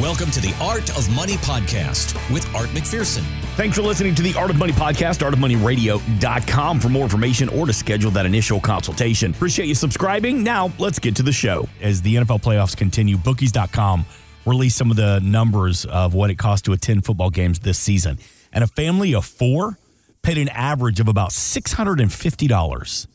Welcome 0.00 0.32
to 0.32 0.40
the 0.40 0.52
Art 0.60 0.90
of 0.98 1.08
Money 1.14 1.34
podcast 1.34 2.14
with 2.32 2.52
Art 2.52 2.66
McPherson. 2.70 3.22
Thanks 3.54 3.76
for 3.76 3.82
listening 3.82 4.12
to 4.16 4.22
the 4.22 4.34
Art 4.34 4.50
of 4.50 4.56
Money 4.56 4.72
podcast, 4.72 5.20
artofmoneyradio.com 5.22 6.80
for 6.80 6.88
more 6.88 7.04
information 7.04 7.48
or 7.50 7.64
to 7.64 7.72
schedule 7.72 8.10
that 8.10 8.26
initial 8.26 8.58
consultation. 8.58 9.30
Appreciate 9.30 9.66
you 9.66 9.74
subscribing. 9.76 10.42
Now, 10.42 10.72
let's 10.80 10.98
get 10.98 11.14
to 11.14 11.22
the 11.22 11.30
show. 11.30 11.68
As 11.80 12.02
the 12.02 12.16
NFL 12.16 12.42
playoffs 12.42 12.76
continue, 12.76 13.16
bookies.com 13.16 14.04
released 14.44 14.76
some 14.76 14.90
of 14.90 14.96
the 14.96 15.20
numbers 15.20 15.84
of 15.84 16.12
what 16.12 16.28
it 16.28 16.38
costs 16.38 16.64
to 16.64 16.72
attend 16.72 17.04
football 17.04 17.30
games 17.30 17.60
this 17.60 17.78
season. 17.78 18.18
And 18.52 18.64
a 18.64 18.66
family 18.66 19.14
of 19.14 19.24
four 19.24 19.78
paid 20.22 20.38
an 20.38 20.48
average 20.48 20.98
of 20.98 21.06
about 21.06 21.30
$650 21.30 23.06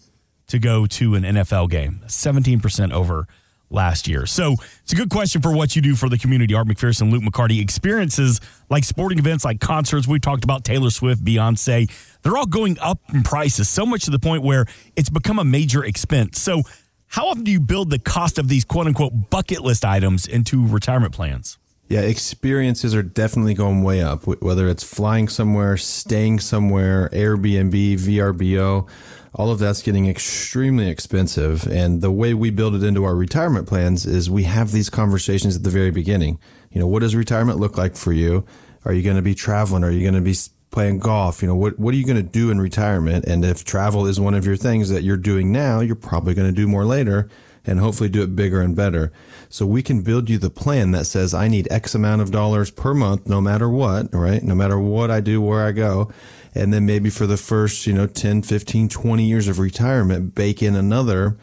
to 0.48 0.60
go 0.60 0.86
to 0.86 1.16
an 1.16 1.24
NFL 1.24 1.70
game, 1.70 2.04
17% 2.08 2.94
over 2.94 3.28
last 3.70 4.08
year. 4.08 4.26
So 4.26 4.56
it's 4.84 4.94
a 4.94 4.96
good 4.96 5.10
question 5.10 5.42
for 5.42 5.54
what 5.54 5.76
you 5.76 5.82
do 5.82 5.96
for 5.96 6.10
the 6.10 6.18
community. 6.18 6.54
Art 6.54 6.68
McPherson, 6.68 7.12
Luke 7.12 7.24
McCarty, 7.24 7.62
experiences 7.62 8.40
like 8.70 8.84
sporting 8.84 9.20
events, 9.20 9.46
like 9.46 9.60
concerts. 9.60 10.08
We 10.08 10.20
talked 10.20 10.44
about 10.44 10.64
Taylor 10.64 10.90
Swift, 10.90 11.24
Beyonce. 11.24 11.92
They're 12.22 12.38
all 12.38 12.46
going 12.46 12.78
up 12.80 13.00
in 13.14 13.24
prices 13.24 13.70
so 13.70 13.86
much 13.86 14.06
to 14.06 14.12
the 14.12 14.20
point 14.20 14.44
where 14.44 14.66
it's 14.96 15.10
become 15.10 15.40
a 15.40 15.46
major 15.46 15.84
expense. 15.84 16.40
So 16.40 16.64
how 17.08 17.28
often 17.28 17.44
do 17.44 17.52
you 17.52 17.60
build 17.60 17.90
the 17.90 18.00
cost 18.00 18.38
of 18.38 18.48
these 18.48 18.66
quote 18.66 18.88
unquote 18.88 19.30
bucket 19.30 19.62
list 19.62 19.86
items 19.86 20.28
into 20.28 20.66
retirement 20.68 21.14
plans? 21.14 21.58
Yeah, 21.90 22.02
experiences 22.02 22.94
are 22.94 23.02
definitely 23.02 23.56
going 23.56 23.82
way 23.82 24.04
up. 24.04 24.28
Whether 24.28 24.68
it's 24.68 24.84
flying 24.84 25.28
somewhere, 25.28 25.76
staying 25.76 26.40
somewhere, 26.40 27.10
Airbnb, 27.12 27.96
VRBO, 27.96 28.88
all 29.34 29.50
of 29.50 29.58
that's 29.58 29.82
getting 29.82 30.08
extremely 30.08 30.88
expensive. 30.88 31.66
And 31.66 32.04
the 32.04 32.12
way 32.12 32.36
we 32.36 32.52
build 32.52 32.76
it 32.76 32.84
into 32.84 33.06
our 33.06 33.16
retirement 33.16 33.68
plans 33.68 34.06
is 34.06 34.30
we 34.30 34.44
have 34.44 34.72
these 34.72 34.92
conversations 34.92 35.56
at 35.56 35.64
the 35.64 35.72
very 35.72 35.90
beginning. 35.90 36.40
You 36.70 36.80
know, 36.80 36.86
what 36.86 37.00
does 37.00 37.16
retirement 37.16 37.58
look 37.60 37.76
like 37.76 37.96
for 37.96 38.14
you? 38.14 38.46
Are 38.86 38.94
you 38.94 39.02
going 39.02 39.16
to 39.16 39.24
be 39.24 39.34
traveling? 39.34 39.84
Are 39.84 39.90
you 39.90 40.04
going 40.04 40.14
to 40.14 40.22
be 40.22 40.36
playing 40.70 41.00
golf? 41.00 41.42
You 41.42 41.48
know, 41.48 41.56
what, 41.56 41.80
what 41.80 41.96
are 41.96 41.98
you 41.98 42.06
going 42.06 42.18
to 42.18 42.24
do 42.24 42.52
in 42.52 42.62
retirement? 42.62 43.26
And 43.26 43.44
if 43.44 43.66
travel 43.66 44.06
is 44.06 44.20
one 44.20 44.36
of 44.36 44.46
your 44.46 44.58
things 44.58 44.92
that 44.92 45.02
you're 45.02 45.18
doing 45.18 45.52
now, 45.52 45.80
you're 45.80 45.96
probably 45.96 46.36
going 46.36 46.50
to 46.50 46.56
do 46.56 46.68
more 46.68 46.86
later 46.86 47.28
and 47.70 47.80
hopefully 47.80 48.10
do 48.10 48.24
it 48.24 48.36
bigger 48.36 48.62
and 48.62 48.76
better. 48.76 49.12
So 49.48 49.66
we 49.66 49.84
can 49.84 50.02
build 50.02 50.28
you 50.28 50.40
the 50.40 50.50
plan 50.50 50.90
that 50.92 51.06
says 51.06 51.36
I 51.36 51.48
need 51.48 51.68
X 51.70 51.94
amount 51.94 52.24
of 52.24 52.32
dollars 52.32 52.72
per 52.72 52.96
month, 52.96 53.30
no 53.30 53.40
matter 53.40 53.70
what, 53.70 54.12
right? 54.12 54.42
No 54.42 54.56
matter 54.56 54.80
what 54.80 55.12
I 55.12 55.22
do, 55.22 55.40
where 55.40 55.64
I 55.64 55.72
go. 55.72 56.12
And 56.56 56.74
then 56.74 56.88
maybe 56.88 57.12
for 57.12 57.28
the 57.28 57.38
first, 57.38 57.86
you 57.86 57.94
know, 57.94 58.08
10, 58.08 58.42
15, 58.42 58.90
20 58.90 59.24
years 59.24 59.48
of 59.48 59.60
retirement, 59.60 60.34
bake 60.34 60.64
in 60.64 60.76
another, 60.76 61.38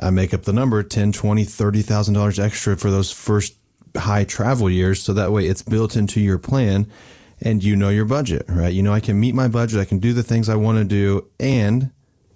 I 0.00 0.10
make 0.10 0.34
up 0.34 0.42
the 0.42 0.52
number, 0.52 0.82
10, 0.82 1.12
20, 1.12 1.44
$30,000 1.44 2.38
extra 2.40 2.76
for 2.76 2.90
those 2.90 3.12
first 3.12 3.54
high 3.96 4.24
travel 4.24 4.68
years. 4.68 5.00
So 5.00 5.12
that 5.12 5.30
way 5.30 5.46
it's 5.46 5.62
built 5.62 5.94
into 5.94 6.20
your 6.20 6.38
plan 6.38 6.90
and 7.40 7.62
you 7.62 7.76
know 7.76 7.88
your 7.88 8.04
budget, 8.04 8.46
right? 8.48 8.72
You 8.72 8.82
know, 8.82 8.92
I 8.92 9.00
can 9.00 9.20
meet 9.20 9.36
my 9.36 9.46
budget. 9.46 9.78
I 9.78 9.84
can 9.84 10.00
do 10.00 10.12
the 10.12 10.24
things 10.24 10.48
I 10.48 10.56
want 10.56 10.78
to 10.78 10.84
do 10.84 11.28
and 11.38 11.92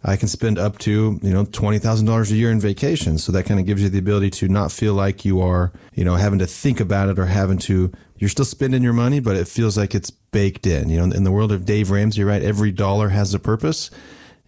I 0.09 0.17
can 0.17 0.29
spend 0.29 0.57
up 0.57 0.79
to, 0.79 1.19
you 1.21 1.33
know, 1.33 1.45
$20,000 1.45 2.31
a 2.31 2.35
year 2.35 2.53
in 2.53 2.61
vacations. 2.61 3.25
So 3.25 3.33
that 3.33 3.43
kind 3.43 3.59
of 3.59 3.67
gives 3.67 3.83
you 3.83 3.89
the 3.89 3.99
ability 3.99 4.31
to 4.31 4.49
not 4.49 4.71
feel 4.71 4.95
like 4.95 5.25
you 5.25 5.41
are, 5.41 5.73
you 5.95 6.05
know, 6.05 6.15
having 6.15 6.39
to 6.39 6.47
think 6.47 6.79
about 6.79 7.09
it 7.09 7.19
or 7.19 7.27
having 7.27 7.59
to, 7.59 7.91
you're 8.17 8.31
still 8.31 8.45
spending 8.45 8.85
your 8.85 8.93
money, 8.93 9.19
but 9.19 9.35
it 9.35 9.49
feels 9.49 9.77
like 9.77 9.97
it's 9.97 10.11
baked 10.11 10.65
in. 10.65 10.91
You 10.91 10.99
know, 10.99 11.17
in 11.17 11.25
the 11.25 11.33
world 11.33 11.51
of 11.51 11.65
Dave 11.65 11.91
Ramsey, 11.91 12.23
right? 12.23 12.41
Every 12.41 12.71
dollar 12.71 13.09
has 13.09 13.35
a 13.35 13.41
purpose. 13.41 13.91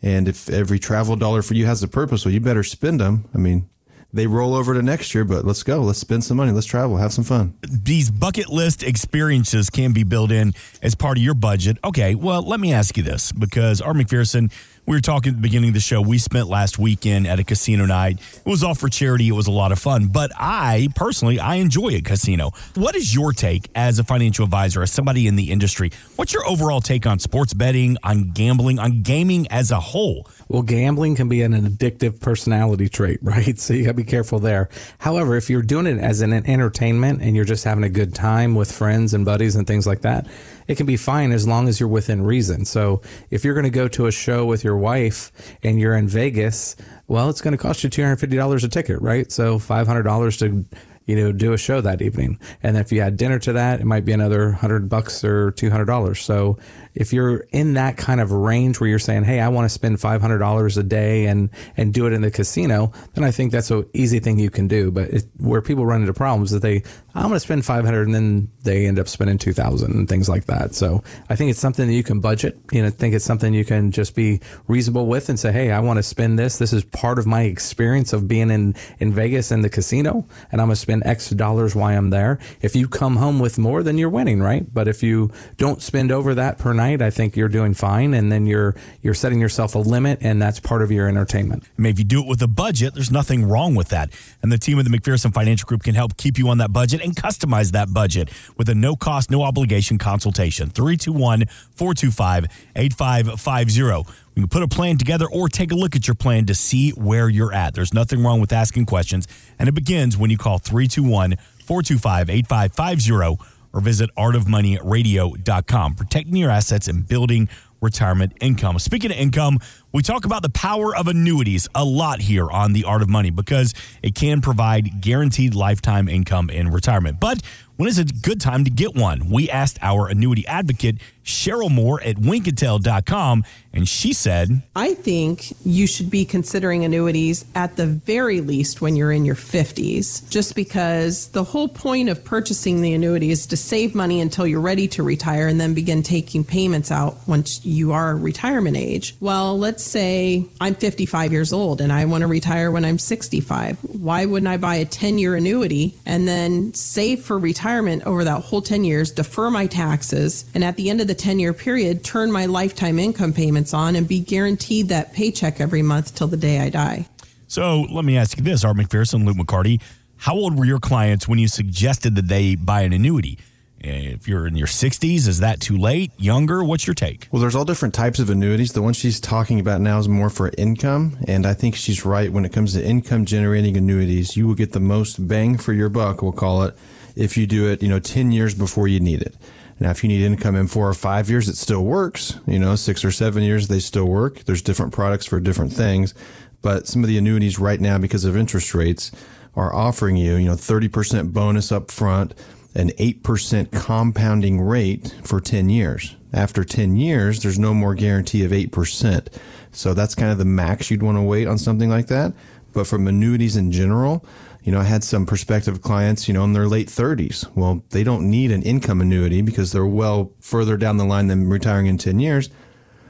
And 0.00 0.28
if 0.28 0.48
every 0.48 0.78
travel 0.78 1.16
dollar 1.16 1.42
for 1.42 1.54
you 1.54 1.66
has 1.66 1.82
a 1.82 1.88
purpose, 1.88 2.24
well, 2.24 2.32
you 2.32 2.38
better 2.38 2.62
spend 2.62 3.00
them. 3.00 3.28
I 3.34 3.38
mean, 3.38 3.68
they 4.12 4.26
roll 4.26 4.54
over 4.54 4.72
to 4.72 4.80
next 4.80 5.14
year, 5.14 5.24
but 5.24 5.44
let's 5.44 5.62
go. 5.62 5.82
Let's 5.82 5.98
spend 5.98 6.24
some 6.24 6.38
money. 6.38 6.50
Let's 6.50 6.66
travel. 6.66 6.96
Have 6.96 7.12
some 7.12 7.24
fun. 7.24 7.58
These 7.68 8.10
bucket 8.10 8.48
list 8.48 8.82
experiences 8.82 9.68
can 9.68 9.92
be 9.92 10.02
built 10.02 10.32
in 10.32 10.54
as 10.82 10.94
part 10.94 11.18
of 11.18 11.22
your 11.22 11.34
budget. 11.34 11.76
Okay, 11.84 12.14
well, 12.14 12.40
let 12.42 12.58
me 12.58 12.72
ask 12.72 12.96
you 12.96 13.02
this 13.02 13.32
because 13.32 13.82
Art 13.82 13.96
McPherson, 13.96 14.50
we 14.88 14.96
were 14.96 15.02
talking 15.02 15.32
at 15.32 15.36
the 15.36 15.42
beginning 15.42 15.68
of 15.68 15.74
the 15.74 15.80
show. 15.80 16.00
We 16.00 16.16
spent 16.16 16.48
last 16.48 16.78
weekend 16.78 17.26
at 17.26 17.38
a 17.38 17.44
casino 17.44 17.84
night. 17.84 18.20
It 18.20 18.48
was 18.48 18.64
all 18.64 18.74
for 18.74 18.88
charity. 18.88 19.28
It 19.28 19.32
was 19.32 19.46
a 19.46 19.50
lot 19.50 19.70
of 19.70 19.78
fun. 19.78 20.06
But 20.06 20.30
I 20.34 20.88
personally, 20.94 21.38
I 21.38 21.56
enjoy 21.56 21.88
a 21.88 22.00
casino. 22.00 22.52
What 22.74 22.96
is 22.96 23.14
your 23.14 23.34
take 23.34 23.68
as 23.74 23.98
a 23.98 24.04
financial 24.04 24.46
advisor, 24.46 24.80
as 24.80 24.90
somebody 24.90 25.26
in 25.26 25.36
the 25.36 25.50
industry? 25.50 25.90
What's 26.16 26.32
your 26.32 26.48
overall 26.48 26.80
take 26.80 27.04
on 27.04 27.18
sports 27.18 27.52
betting, 27.52 27.98
on 28.02 28.30
gambling, 28.30 28.78
on 28.78 29.02
gaming 29.02 29.46
as 29.48 29.70
a 29.70 29.78
whole? 29.78 30.26
Well, 30.48 30.62
gambling 30.62 31.16
can 31.16 31.28
be 31.28 31.42
an 31.42 31.52
addictive 31.52 32.18
personality 32.18 32.88
trait, 32.88 33.18
right? 33.22 33.58
So 33.58 33.74
you 33.74 33.84
got 33.84 33.90
to 33.90 33.94
be 33.94 34.04
careful 34.04 34.38
there. 34.38 34.70
However, 35.00 35.36
if 35.36 35.50
you're 35.50 35.60
doing 35.60 35.86
it 35.86 35.98
as 35.98 36.22
an 36.22 36.32
entertainment 36.32 37.20
and 37.20 37.36
you're 37.36 37.44
just 37.44 37.64
having 37.64 37.84
a 37.84 37.90
good 37.90 38.14
time 38.14 38.54
with 38.54 38.72
friends 38.72 39.12
and 39.12 39.26
buddies 39.26 39.54
and 39.54 39.66
things 39.66 39.86
like 39.86 40.00
that, 40.00 40.26
it 40.66 40.76
can 40.76 40.86
be 40.86 40.96
fine 40.96 41.32
as 41.32 41.46
long 41.46 41.68
as 41.68 41.78
you're 41.78 41.88
within 41.88 42.22
reason. 42.22 42.64
So 42.64 43.02
if 43.30 43.44
you're 43.44 43.54
going 43.54 43.64
to 43.64 43.70
go 43.70 43.88
to 43.88 44.06
a 44.06 44.12
show 44.12 44.46
with 44.46 44.64
your 44.64 44.77
wife 44.78 45.32
and 45.62 45.78
you're 45.78 45.96
in 45.96 46.08
Vegas, 46.08 46.76
well, 47.06 47.28
it's 47.28 47.40
going 47.40 47.52
to 47.52 47.58
cost 47.58 47.84
you 47.84 47.90
$250 47.90 48.64
a 48.64 48.68
ticket, 48.68 49.00
right? 49.00 49.30
So 49.30 49.58
$500 49.58 50.38
to 50.38 50.64
you 51.08 51.16
know, 51.16 51.32
do 51.32 51.54
a 51.54 51.58
show 51.58 51.80
that 51.80 52.02
evening. 52.02 52.38
And 52.62 52.76
if 52.76 52.92
you 52.92 53.00
had 53.00 53.16
dinner 53.16 53.38
to 53.38 53.54
that, 53.54 53.80
it 53.80 53.86
might 53.86 54.04
be 54.04 54.12
another 54.12 54.52
hundred 54.52 54.90
bucks 54.90 55.24
or 55.24 55.50
two 55.52 55.70
hundred 55.70 55.86
dollars. 55.86 56.20
So 56.20 56.58
if 56.98 57.12
you're 57.12 57.46
in 57.50 57.74
that 57.74 57.96
kind 57.96 58.20
of 58.20 58.32
range 58.32 58.80
where 58.80 58.90
you're 58.90 58.98
saying, 58.98 59.22
"Hey, 59.22 59.38
I 59.38 59.48
want 59.48 59.66
to 59.66 59.68
spend 59.68 60.00
five 60.00 60.20
hundred 60.20 60.38
dollars 60.38 60.76
a 60.76 60.82
day 60.82 61.26
and 61.26 61.48
and 61.76 61.94
do 61.94 62.08
it 62.08 62.12
in 62.12 62.22
the 62.22 62.30
casino," 62.30 62.90
then 63.14 63.22
I 63.22 63.30
think 63.30 63.52
that's 63.52 63.70
an 63.70 63.86
easy 63.92 64.18
thing 64.18 64.40
you 64.40 64.50
can 64.50 64.66
do. 64.66 64.90
But 64.90 65.10
it, 65.10 65.24
where 65.36 65.62
people 65.62 65.86
run 65.86 66.00
into 66.00 66.12
problems 66.12 66.52
is 66.52 66.60
they, 66.60 66.82
I'm 67.14 67.28
going 67.28 67.34
to 67.34 67.40
spend 67.40 67.64
five 67.64 67.84
hundred, 67.84 68.06
and 68.06 68.14
then 68.16 68.50
they 68.64 68.86
end 68.86 68.98
up 68.98 69.06
spending 69.06 69.38
two 69.38 69.52
thousand 69.52 69.94
and 69.94 70.08
things 70.08 70.28
like 70.28 70.46
that. 70.46 70.74
So 70.74 71.04
I 71.30 71.36
think 71.36 71.52
it's 71.52 71.60
something 71.60 71.86
that 71.86 71.94
you 71.94 72.02
can 72.02 72.18
budget. 72.18 72.58
You 72.72 72.82
know, 72.82 72.88
I 72.88 72.90
think 72.90 73.14
it's 73.14 73.24
something 73.24 73.54
you 73.54 73.64
can 73.64 73.92
just 73.92 74.16
be 74.16 74.40
reasonable 74.66 75.06
with 75.06 75.28
and 75.28 75.38
say, 75.38 75.52
"Hey, 75.52 75.70
I 75.70 75.78
want 75.78 75.98
to 75.98 76.02
spend 76.02 76.36
this. 76.36 76.58
This 76.58 76.72
is 76.72 76.82
part 76.82 77.20
of 77.20 77.26
my 77.26 77.42
experience 77.42 78.12
of 78.12 78.26
being 78.26 78.50
in 78.50 78.74
in 78.98 79.12
Vegas 79.12 79.52
and 79.52 79.62
the 79.62 79.70
casino, 79.70 80.26
and 80.50 80.60
I'm 80.60 80.66
going 80.66 80.74
to 80.74 80.80
spend 80.80 81.04
X 81.06 81.30
dollars 81.30 81.76
while 81.76 81.96
I'm 81.96 82.10
there." 82.10 82.40
If 82.60 82.74
you 82.74 82.88
come 82.88 83.16
home 83.16 83.38
with 83.38 83.56
more, 83.56 83.84
then 83.84 83.98
you're 83.98 84.08
winning, 84.08 84.40
right? 84.42 84.66
But 84.74 84.88
if 84.88 85.00
you 85.00 85.30
don't 85.58 85.80
spend 85.80 86.10
over 86.10 86.34
that 86.34 86.58
per 86.58 86.72
night, 86.72 86.87
I 86.96 87.10
think 87.10 87.36
you're 87.36 87.48
doing 87.48 87.74
fine, 87.74 88.14
and 88.14 88.32
then 88.32 88.46
you're 88.46 88.74
you're 89.02 89.14
setting 89.14 89.40
yourself 89.40 89.74
a 89.74 89.78
limit, 89.78 90.18
and 90.22 90.40
that's 90.40 90.60
part 90.60 90.82
of 90.82 90.90
your 90.90 91.08
entertainment. 91.08 91.64
I 91.78 91.82
mean, 91.82 91.92
if 91.92 91.98
you 91.98 92.04
do 92.04 92.20
it 92.22 92.26
with 92.26 92.40
a 92.42 92.48
budget, 92.48 92.94
there's 92.94 93.10
nothing 93.10 93.48
wrong 93.48 93.74
with 93.74 93.88
that. 93.88 94.10
And 94.42 94.50
the 94.50 94.58
team 94.58 94.78
of 94.78 94.84
the 94.84 94.96
McPherson 94.96 95.32
Financial 95.32 95.66
Group 95.66 95.82
can 95.82 95.94
help 95.94 96.16
keep 96.16 96.38
you 96.38 96.48
on 96.48 96.58
that 96.58 96.72
budget 96.72 97.02
and 97.02 97.14
customize 97.14 97.72
that 97.72 97.92
budget 97.92 98.30
with 98.56 98.68
a 98.68 98.74
no 98.74 98.96
cost, 98.96 99.30
no 99.30 99.42
obligation 99.42 99.98
consultation. 99.98 100.70
321 100.70 101.46
425 101.74 102.46
8550. 102.76 104.12
You 104.34 104.42
can 104.42 104.48
put 104.48 104.62
a 104.62 104.68
plan 104.68 104.98
together 104.98 105.26
or 105.30 105.48
take 105.48 105.72
a 105.72 105.74
look 105.74 105.96
at 105.96 106.06
your 106.06 106.14
plan 106.14 106.46
to 106.46 106.54
see 106.54 106.90
where 106.90 107.28
you're 107.28 107.52
at. 107.52 107.74
There's 107.74 107.92
nothing 107.92 108.22
wrong 108.22 108.40
with 108.40 108.52
asking 108.52 108.86
questions, 108.86 109.26
and 109.58 109.68
it 109.68 109.72
begins 109.72 110.16
when 110.16 110.30
you 110.30 110.38
call 110.38 110.58
321 110.58 111.36
425 111.64 112.30
8550 112.30 113.57
or 113.72 113.80
visit 113.80 114.10
artofmoneyradio.com. 114.16 115.94
Protecting 115.94 116.36
your 116.36 116.50
assets 116.50 116.88
and 116.88 117.06
building 117.06 117.48
retirement 117.80 118.32
income. 118.40 118.78
Speaking 118.78 119.10
of 119.10 119.16
income, 119.16 119.58
we 119.92 120.02
talk 120.02 120.24
about 120.26 120.42
the 120.42 120.50
power 120.50 120.94
of 120.94 121.08
annuities 121.08 121.68
a 121.74 121.84
lot 121.84 122.20
here 122.20 122.50
on 122.50 122.72
The 122.72 122.84
Art 122.84 123.00
of 123.00 123.08
Money 123.08 123.30
because 123.30 123.72
it 124.02 124.14
can 124.14 124.40
provide 124.40 125.00
guaranteed 125.00 125.54
lifetime 125.54 126.08
income 126.08 126.50
in 126.50 126.70
retirement. 126.70 127.18
But 127.20 127.42
when 127.78 127.88
is 127.88 127.98
a 128.00 128.04
good 128.04 128.40
time 128.40 128.64
to 128.64 128.70
get 128.70 128.96
one? 128.96 129.30
We 129.30 129.48
asked 129.48 129.78
our 129.80 130.08
annuity 130.08 130.44
advocate, 130.48 130.96
Sheryl 131.22 131.70
Moore 131.70 132.02
at 132.02 132.16
winkintel.com, 132.16 133.44
and 133.72 133.88
she 133.88 134.12
said, 134.12 134.62
I 134.74 134.94
think 134.94 135.52
you 135.64 135.86
should 135.86 136.10
be 136.10 136.24
considering 136.24 136.84
annuities 136.84 137.44
at 137.54 137.76
the 137.76 137.86
very 137.86 138.40
least 138.40 138.80
when 138.80 138.96
you're 138.96 139.12
in 139.12 139.24
your 139.24 139.36
50s, 139.36 140.28
just 140.28 140.56
because 140.56 141.28
the 141.28 141.44
whole 141.44 141.68
point 141.68 142.08
of 142.08 142.24
purchasing 142.24 142.80
the 142.80 142.94
annuity 142.94 143.30
is 143.30 143.46
to 143.46 143.56
save 143.56 143.94
money 143.94 144.20
until 144.20 144.44
you're 144.44 144.60
ready 144.60 144.88
to 144.88 145.04
retire 145.04 145.46
and 145.46 145.60
then 145.60 145.72
begin 145.74 146.02
taking 146.02 146.42
payments 146.42 146.90
out 146.90 147.16
once 147.28 147.64
you 147.64 147.92
are 147.92 148.16
retirement 148.16 148.76
age. 148.76 149.14
Well, 149.20 149.56
let's 149.56 149.77
say 149.80 150.46
I'm 150.60 150.74
55 150.74 151.32
years 151.32 151.52
old 151.52 151.80
and 151.80 151.92
I 151.92 152.04
want 152.04 152.22
to 152.22 152.26
retire 152.26 152.70
when 152.70 152.84
I'm 152.84 152.98
65. 152.98 153.78
Why 153.82 154.24
wouldn't 154.24 154.48
I 154.48 154.56
buy 154.56 154.76
a 154.76 154.84
10 154.84 155.18
year 155.18 155.34
annuity 155.34 155.94
and 156.06 156.26
then 156.26 156.74
save 156.74 157.22
for 157.22 157.38
retirement 157.38 158.04
over 158.04 158.24
that 158.24 158.42
whole 158.42 158.62
10 158.62 158.84
years, 158.84 159.10
defer 159.10 159.50
my 159.50 159.66
taxes, 159.66 160.44
and 160.54 160.64
at 160.64 160.76
the 160.76 160.90
end 160.90 161.00
of 161.00 161.06
the 161.06 161.14
10 161.14 161.38
year 161.38 161.52
period, 161.52 162.04
turn 162.04 162.30
my 162.32 162.46
lifetime 162.46 162.98
income 162.98 163.32
payments 163.32 163.74
on 163.74 163.96
and 163.96 164.06
be 164.08 164.20
guaranteed 164.20 164.88
that 164.88 165.12
paycheck 165.12 165.60
every 165.60 165.82
month 165.82 166.14
till 166.14 166.28
the 166.28 166.36
day 166.36 166.60
I 166.60 166.70
die? 166.70 167.08
So 167.46 167.86
let 167.90 168.04
me 168.04 168.16
ask 168.18 168.36
you 168.36 168.44
this, 168.44 168.64
Art 168.64 168.76
McPherson, 168.76 169.24
Luke 169.24 169.36
McCarty. 169.36 169.80
How 170.18 170.34
old 170.34 170.58
were 170.58 170.64
your 170.64 170.80
clients 170.80 171.28
when 171.28 171.38
you 171.38 171.48
suggested 171.48 172.16
that 172.16 172.28
they 172.28 172.56
buy 172.56 172.82
an 172.82 172.92
annuity? 172.92 173.38
If 173.80 174.26
you're 174.26 174.46
in 174.46 174.56
your 174.56 174.66
60s, 174.66 175.28
is 175.28 175.40
that 175.40 175.60
too 175.60 175.78
late? 175.78 176.10
Younger? 176.18 176.64
What's 176.64 176.86
your 176.86 176.94
take? 176.94 177.28
Well, 177.30 177.40
there's 177.40 177.54
all 177.54 177.64
different 177.64 177.94
types 177.94 178.18
of 178.18 178.28
annuities. 178.28 178.72
The 178.72 178.82
one 178.82 178.92
she's 178.92 179.20
talking 179.20 179.60
about 179.60 179.80
now 179.80 179.98
is 179.98 180.08
more 180.08 180.30
for 180.30 180.50
income. 180.58 181.18
And 181.28 181.46
I 181.46 181.54
think 181.54 181.76
she's 181.76 182.04
right 182.04 182.32
when 182.32 182.44
it 182.44 182.52
comes 182.52 182.72
to 182.72 182.84
income 182.84 183.24
generating 183.24 183.76
annuities. 183.76 184.36
You 184.36 184.46
will 184.46 184.54
get 184.54 184.72
the 184.72 184.80
most 184.80 185.28
bang 185.28 185.58
for 185.58 185.72
your 185.72 185.88
buck, 185.88 186.22
we'll 186.22 186.32
call 186.32 186.64
it, 186.64 186.76
if 187.14 187.36
you 187.36 187.46
do 187.46 187.68
it, 187.70 187.82
you 187.82 187.88
know, 187.88 188.00
10 188.00 188.32
years 188.32 188.54
before 188.54 188.88
you 188.88 189.00
need 189.00 189.22
it. 189.22 189.36
Now, 189.80 189.90
if 189.90 190.02
you 190.02 190.08
need 190.08 190.24
income 190.24 190.56
in 190.56 190.66
four 190.66 190.88
or 190.88 190.94
five 190.94 191.30
years, 191.30 191.48
it 191.48 191.56
still 191.56 191.84
works. 191.84 192.36
You 192.46 192.58
know, 192.58 192.74
six 192.74 193.04
or 193.04 193.12
seven 193.12 193.44
years, 193.44 193.68
they 193.68 193.78
still 193.78 194.06
work. 194.06 194.44
There's 194.44 194.62
different 194.62 194.92
products 194.92 195.26
for 195.26 195.38
different 195.38 195.72
things. 195.72 196.14
But 196.62 196.88
some 196.88 197.04
of 197.04 197.08
the 197.08 197.16
annuities 197.16 197.60
right 197.60 197.80
now, 197.80 197.98
because 197.98 198.24
of 198.24 198.36
interest 198.36 198.74
rates, 198.74 199.12
are 199.54 199.74
offering 199.74 200.16
you, 200.16 200.34
you 200.34 200.46
know, 200.46 200.54
30% 200.54 201.32
bonus 201.32 201.70
up 201.70 201.90
front, 201.90 202.34
an 202.78 202.90
8% 202.90 203.72
compounding 203.72 204.60
rate 204.60 205.14
for 205.24 205.40
10 205.40 205.68
years. 205.68 206.16
After 206.32 206.62
10 206.62 206.96
years, 206.96 207.42
there's 207.42 207.58
no 207.58 207.74
more 207.74 207.94
guarantee 207.94 208.44
of 208.44 208.52
8%. 208.52 209.28
So 209.72 209.94
that's 209.94 210.14
kind 210.14 210.30
of 210.30 210.38
the 210.38 210.44
max 210.44 210.90
you'd 210.90 211.02
want 211.02 211.18
to 211.18 211.22
wait 211.22 211.48
on 211.48 211.58
something 211.58 211.90
like 211.90 212.06
that. 212.06 212.32
But 212.72 212.86
from 212.86 213.08
annuities 213.08 213.56
in 213.56 213.72
general, 213.72 214.24
you 214.62 214.72
know, 214.72 214.80
I 214.80 214.84
had 214.84 215.02
some 215.02 215.26
prospective 215.26 215.82
clients, 215.82 216.28
you 216.28 216.34
know, 216.34 216.44
in 216.44 216.52
their 216.52 216.68
late 216.68 216.88
30s. 216.88 217.48
Well, 217.56 217.82
they 217.90 218.04
don't 218.04 218.30
need 218.30 218.52
an 218.52 218.62
income 218.62 219.00
annuity 219.00 219.42
because 219.42 219.72
they're 219.72 219.86
well 219.86 220.32
further 220.40 220.76
down 220.76 220.98
the 220.98 221.04
line 221.04 221.26
than 221.26 221.48
retiring 221.48 221.86
in 221.86 221.98
10 221.98 222.20
years, 222.20 222.50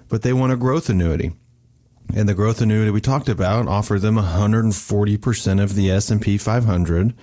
but 0.09 0.23
they 0.23 0.33
want 0.33 0.53
a 0.53 0.57
growth 0.57 0.89
annuity. 0.89 1.33
And 2.15 2.29
the 2.29 2.35
growth 2.35 2.63
annuity 2.63 2.91
we 2.91 3.01
talked 3.01 3.29
about 3.29 3.69
offered 3.69 4.01
them 4.01 4.17
140% 4.17 5.63
of 5.63 5.75
the 5.75 5.91
S&P 5.91 6.39
500 6.39 7.15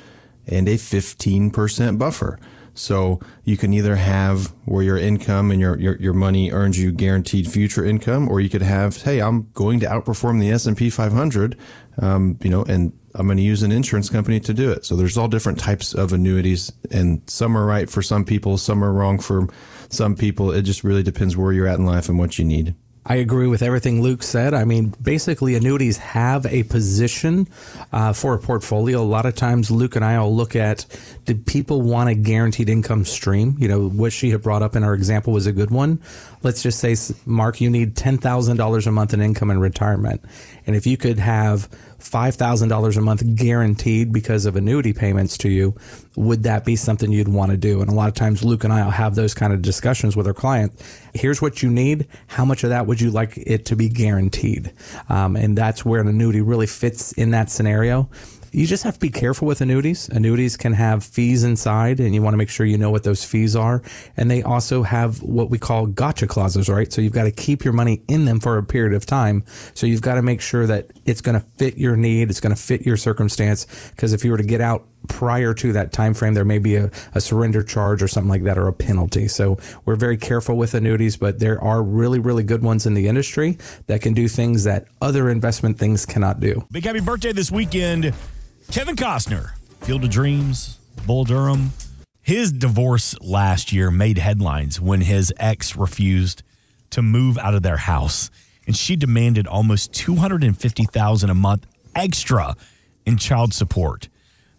and 0.47 0.67
a 0.67 0.75
15% 0.75 1.97
buffer. 1.97 2.39
So 2.75 3.21
you 3.45 3.55
can 3.55 3.73
either 3.73 3.95
have 3.95 4.53
where 4.65 4.83
your 4.83 4.97
income 4.97 5.49
and 5.49 5.61
your, 5.61 5.79
your, 5.79 5.95
your 5.95 6.13
money 6.13 6.51
earns 6.51 6.77
you 6.77 6.91
guaranteed 6.91 7.49
future 7.49 7.85
income, 7.85 8.27
or 8.29 8.41
you 8.41 8.49
could 8.49 8.61
have, 8.61 9.01
hey, 9.01 9.21
I'm 9.21 9.49
going 9.53 9.79
to 9.79 9.85
outperform 9.85 10.41
the 10.41 10.51
S&P 10.51 10.89
500, 10.89 11.57
um, 12.01 12.37
you 12.43 12.49
know, 12.49 12.63
and 12.63 12.91
I'm 13.15 13.27
going 13.27 13.37
to 13.37 13.43
use 13.43 13.63
an 13.63 13.71
insurance 13.71 14.09
company 14.09 14.41
to 14.41 14.53
do 14.53 14.71
it. 14.71 14.85
So 14.85 14.97
there's 14.97 15.17
all 15.17 15.29
different 15.29 15.57
types 15.57 15.93
of 15.93 16.11
annuities, 16.11 16.71
and 16.91 17.21
some 17.27 17.57
are 17.57 17.65
right 17.65 17.89
for 17.89 18.01
some 18.01 18.25
people, 18.25 18.57
some 18.57 18.83
are 18.83 18.91
wrong 18.91 19.19
for 19.19 19.47
some 19.89 20.15
people. 20.15 20.51
It 20.51 20.63
just 20.63 20.83
really 20.83 21.03
depends 21.03 21.37
where 21.37 21.53
you're 21.53 21.67
at 21.67 21.79
in 21.79 21.85
life 21.85 22.09
and 22.09 22.19
what 22.19 22.37
you 22.37 22.43
need. 22.43 22.75
I 23.07 23.15
agree 23.17 23.45
with 23.45 23.61
everything 23.61 24.01
Luke 24.01 24.23
said. 24.23 24.55
I 24.55 24.63
mean, 24.63 24.95
basically, 24.99 25.53
annuities 25.53 25.97
have 25.97 26.47
a 26.47 26.63
position 26.63 27.47
uh, 27.93 28.13
for 28.13 28.33
a 28.33 28.39
portfolio. 28.39 28.99
A 28.99 29.03
lot 29.03 29.27
of 29.27 29.35
times, 29.35 29.69
Luke 29.69 29.95
and 29.95 30.03
I 30.03 30.19
will 30.19 30.35
look 30.35 30.55
at 30.55 30.87
did 31.25 31.45
people 31.45 31.83
want 31.83 32.09
a 32.09 32.15
guaranteed 32.15 32.67
income 32.67 33.05
stream? 33.05 33.57
You 33.59 33.67
know, 33.67 33.89
what 33.89 34.11
she 34.11 34.31
had 34.31 34.41
brought 34.41 34.63
up 34.63 34.75
in 34.75 34.83
our 34.83 34.95
example 34.95 35.33
was 35.33 35.45
a 35.45 35.51
good 35.51 35.69
one. 35.69 36.01
Let's 36.41 36.63
just 36.63 36.79
say, 36.79 36.95
Mark, 37.27 37.61
you 37.61 37.69
need 37.69 37.95
$10,000 37.95 38.87
a 38.87 38.91
month 38.91 39.13
in 39.13 39.21
income 39.21 39.51
in 39.51 39.59
retirement. 39.59 40.23
And 40.65 40.75
if 40.75 40.87
you 40.87 40.97
could 40.97 41.19
have 41.19 41.69
$5,000 42.09 42.97
a 42.97 43.01
month 43.01 43.35
guaranteed 43.35 44.13
because 44.13 44.45
of 44.45 44.55
annuity 44.55 44.93
payments 44.93 45.37
to 45.39 45.49
you, 45.49 45.75
would 46.15 46.43
that 46.43 46.63
be 46.63 46.75
something 46.75 47.11
you'd 47.11 47.27
want 47.27 47.51
to 47.51 47.57
do? 47.57 47.81
And 47.81 47.89
a 47.89 47.93
lot 47.93 48.07
of 48.07 48.13
times 48.13 48.43
Luke 48.43 48.63
and 48.63 48.71
I 48.71 48.83
will 48.83 48.91
have 48.91 49.15
those 49.15 49.33
kind 49.33 49.51
of 49.51 49.61
discussions 49.61 50.15
with 50.15 50.27
our 50.27 50.33
client. 50.33 50.71
Here's 51.13 51.41
what 51.41 51.63
you 51.63 51.69
need. 51.69 52.07
How 52.27 52.45
much 52.45 52.63
of 52.63 52.69
that 52.69 52.85
would 52.85 53.01
you 53.01 53.09
like 53.09 53.37
it 53.37 53.65
to 53.65 53.75
be 53.75 53.89
guaranteed? 53.89 54.71
Um, 55.09 55.35
and 55.35 55.57
that's 55.57 55.83
where 55.83 55.99
an 55.99 56.07
annuity 56.07 56.41
really 56.41 56.67
fits 56.67 57.11
in 57.13 57.31
that 57.31 57.49
scenario 57.49 58.09
you 58.55 58.65
just 58.65 58.83
have 58.83 58.93
to 58.93 58.99
be 59.01 59.09
careful 59.09 59.47
with 59.47 59.59
annuities. 59.59 60.07
Annuities 60.07 60.55
can 60.55 60.71
have 60.71 61.03
fees 61.03 61.43
inside, 61.43 61.99
and 61.99 62.15
you 62.15 62.21
want 62.21 62.33
to 62.33 62.37
make 62.37 62.49
sure 62.49 62.65
you 62.65 62.77
know 62.77 62.89
what 62.89 63.03
those 63.03 63.25
fees 63.25 63.53
are. 63.53 63.81
And 64.15 64.31
they 64.31 64.43
also 64.43 64.83
have 64.83 65.21
what 65.21 65.49
we 65.49 65.59
call 65.59 65.87
gotcha 65.87 66.25
clauses, 66.25 66.69
right? 66.69 66.91
So 66.91 67.01
you've 67.01 67.11
got 67.11 67.25
to 67.25 67.31
keep 67.31 67.65
your 67.65 67.73
money 67.73 68.01
in 68.07 68.23
them 68.23 68.39
for 68.39 68.57
a 68.57 68.63
period 68.63 68.93
of 68.93 69.05
time. 69.05 69.43
So 69.73 69.85
you've 69.85 70.01
got 70.01 70.15
to 70.15 70.21
make 70.21 70.39
sure 70.39 70.65
that 70.67 70.91
it's 71.03 71.19
going 71.19 71.37
to 71.37 71.45
fit 71.57 71.77
your 71.77 71.97
need, 71.97 72.29
it's 72.29 72.39
going 72.39 72.55
to 72.55 72.61
fit 72.61 72.85
your 72.85 72.95
circumstance. 72.95 73.67
Because 73.89 74.13
if 74.13 74.23
you 74.23 74.31
were 74.31 74.37
to 74.37 74.43
get 74.43 74.61
out 74.61 74.85
prior 75.09 75.53
to 75.53 75.73
that 75.73 75.91
time 75.91 76.13
frame, 76.13 76.33
there 76.33 76.45
may 76.45 76.57
be 76.57 76.77
a, 76.77 76.89
a, 77.13 77.21
surrender 77.21 77.61
charge 77.61 78.01
or 78.01 78.07
something 78.07 78.29
like 78.29 78.43
that 78.43 78.57
or 78.57 78.67
a 78.67 78.73
penalty. 78.73 79.27
So 79.27 79.59
we're 79.83 79.97
very 79.97 80.17
careful 80.17 80.55
with 80.55 80.73
annuities, 80.73 81.17
but 81.17 81.39
there 81.39 81.61
are 81.61 81.83
really, 81.83 82.19
really 82.19 82.43
good 82.43 82.63
ones 82.63 82.85
in 82.85 82.93
the 82.93 83.07
industry 83.07 83.57
that 83.87 84.01
can 84.01 84.13
do 84.13 84.27
things 84.27 84.63
that 84.63 84.87
other 85.01 85.29
investment 85.29 85.77
things 85.77 86.05
cannot 86.05 86.39
do. 86.39 86.65
Big 86.71 86.85
happy 86.85 87.01
birthday 87.01 87.33
this 87.33 87.51
weekend 87.51 88.13
Kevin 88.71 88.95
Costner, 88.95 89.51
Field 89.81 90.03
of 90.03 90.09
Dreams, 90.09 90.79
Bull 91.05 91.23
Durham. 91.23 91.71
His 92.21 92.51
divorce 92.51 93.15
last 93.21 93.71
year 93.71 93.89
made 93.91 94.17
headlines 94.17 94.81
when 94.81 95.01
his 95.01 95.33
ex 95.37 95.75
refused 95.75 96.43
to 96.89 97.01
move 97.01 97.37
out 97.37 97.53
of 97.53 97.61
their 97.61 97.77
house, 97.77 98.29
and 98.67 98.75
she 98.75 98.95
demanded 98.95 99.47
almost 99.47 99.93
two 99.93 100.15
hundred 100.15 100.43
and 100.43 100.57
fifty 100.57 100.83
thousand 100.85 101.29
a 101.29 101.35
month 101.35 101.65
extra 101.95 102.55
in 103.05 103.17
child 103.17 103.53
support. 103.53 104.09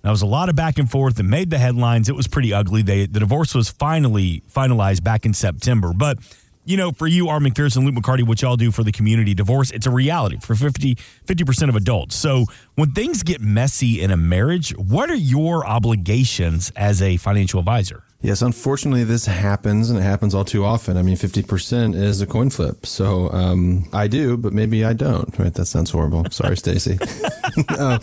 There 0.02 0.12
was 0.12 0.22
a 0.22 0.26
lot 0.26 0.48
of 0.48 0.54
back 0.54 0.78
and 0.78 0.88
forth 0.88 1.16
that 1.16 1.24
made 1.24 1.50
the 1.50 1.58
headlines. 1.58 2.08
It 2.08 2.14
was 2.14 2.28
pretty 2.28 2.52
ugly. 2.52 2.82
They, 2.82 3.06
the 3.06 3.18
divorce 3.18 3.54
was 3.54 3.68
finally 3.68 4.42
finalized 4.54 5.02
back 5.02 5.26
in 5.26 5.34
September, 5.34 5.92
but 5.92 6.18
you 6.66 6.76
know, 6.76 6.92
for 6.92 7.06
you, 7.06 7.28
Art 7.28 7.42
McPherson, 7.42 7.84
Luke 7.84 7.94
McCarty, 7.94 8.26
what 8.26 8.42
y'all 8.42 8.56
do 8.56 8.70
for 8.70 8.82
the 8.82 8.92
community, 8.92 9.34
divorce, 9.34 9.70
it's 9.70 9.86
a 9.86 9.90
reality 9.90 10.38
for 10.40 10.54
50, 10.54 10.96
50% 10.96 11.68
of 11.68 11.76
adults. 11.76 12.16
So 12.16 12.46
when 12.74 12.90
things 12.90 13.22
get 13.22 13.40
messy 13.40 14.02
in 14.02 14.10
a 14.10 14.16
marriage, 14.16 14.76
what 14.76 15.08
are 15.08 15.16
your 15.16 15.64
obligations 15.64 16.72
as 16.76 17.00
a 17.00 17.16
financial 17.18 17.60
advisor? 17.60 18.02
Yes, 18.20 18.42
unfortunately, 18.42 19.04
this 19.04 19.26
happens, 19.26 19.90
and 19.90 19.98
it 19.98 20.02
happens 20.02 20.34
all 20.34 20.44
too 20.44 20.64
often. 20.64 20.96
I 20.96 21.02
mean, 21.02 21.16
fifty 21.16 21.42
percent 21.42 21.94
is 21.94 22.20
a 22.22 22.26
coin 22.26 22.48
flip. 22.48 22.86
So 22.86 23.30
um, 23.30 23.88
I 23.92 24.08
do, 24.08 24.36
but 24.36 24.52
maybe 24.54 24.84
I 24.84 24.94
don't. 24.94 25.38
Right? 25.38 25.52
That 25.52 25.66
sounds 25.66 25.90
horrible. 25.90 26.24
Sorry, 26.30 26.56
Stacy. 26.56 26.98
uh, 27.68 27.98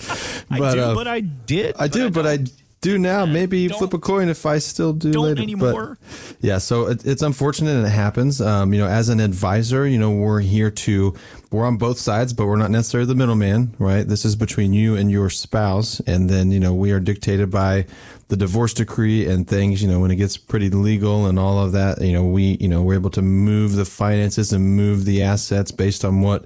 I 0.49 0.57
do, 0.57 0.79
uh, 0.79 0.95
but 0.95 1.07
I 1.07 1.19
did. 1.19 1.75
I 1.77 1.87
do, 1.87 2.09
but 2.09 2.25
I, 2.25 2.37
but 2.37 2.49
I 2.49 2.62
do 2.83 2.99
now. 2.99 3.25
Maybe 3.25 3.67
don't, 3.67 3.79
flip 3.79 3.93
a 3.93 3.99
coin 3.99 4.29
if 4.29 4.45
I 4.45 4.59
still 4.59 4.93
do 4.93 5.11
later. 5.11 5.41
anymore. 5.41 5.97
But 5.99 6.35
yeah, 6.41 6.59
so 6.59 6.87
it, 6.89 7.05
it's 7.05 7.21
unfortunate 7.21 7.71
and 7.71 7.87
it 7.87 7.89
happens. 7.89 8.41
Um, 8.41 8.73
you 8.73 8.79
know, 8.79 8.87
as 8.87 9.09
an 9.09 9.19
advisor, 9.19 9.87
you 9.87 9.97
know, 9.97 10.11
we're 10.11 10.41
here 10.41 10.69
to 10.69 11.15
we're 11.49 11.65
on 11.65 11.77
both 11.77 11.97
sides, 11.97 12.33
but 12.33 12.45
we're 12.45 12.57
not 12.57 12.71
necessarily 12.71 13.07
the 13.07 13.15
middleman, 13.15 13.75
right? 13.79 14.07
This 14.07 14.25
is 14.25 14.35
between 14.35 14.73
you 14.73 14.95
and 14.95 15.09
your 15.09 15.29
spouse, 15.29 15.99
and 16.01 16.29
then 16.29 16.51
you 16.51 16.59
know 16.59 16.73
we 16.73 16.91
are 16.91 16.99
dictated 16.99 17.49
by 17.49 17.85
the 18.27 18.35
divorce 18.35 18.73
decree 18.73 19.27
and 19.27 19.47
things. 19.47 19.81
You 19.81 19.89
know, 19.89 19.99
when 19.99 20.11
it 20.11 20.17
gets 20.17 20.37
pretty 20.37 20.69
legal 20.69 21.25
and 21.25 21.39
all 21.39 21.63
of 21.63 21.71
that, 21.71 22.01
you 22.01 22.13
know, 22.13 22.25
we 22.25 22.57
you 22.59 22.67
know 22.67 22.83
we're 22.83 22.95
able 22.95 23.11
to 23.11 23.21
move 23.21 23.75
the 23.75 23.85
finances 23.85 24.51
and 24.53 24.75
move 24.75 25.05
the 25.05 25.23
assets 25.23 25.71
based 25.71 26.03
on 26.03 26.21
what 26.21 26.45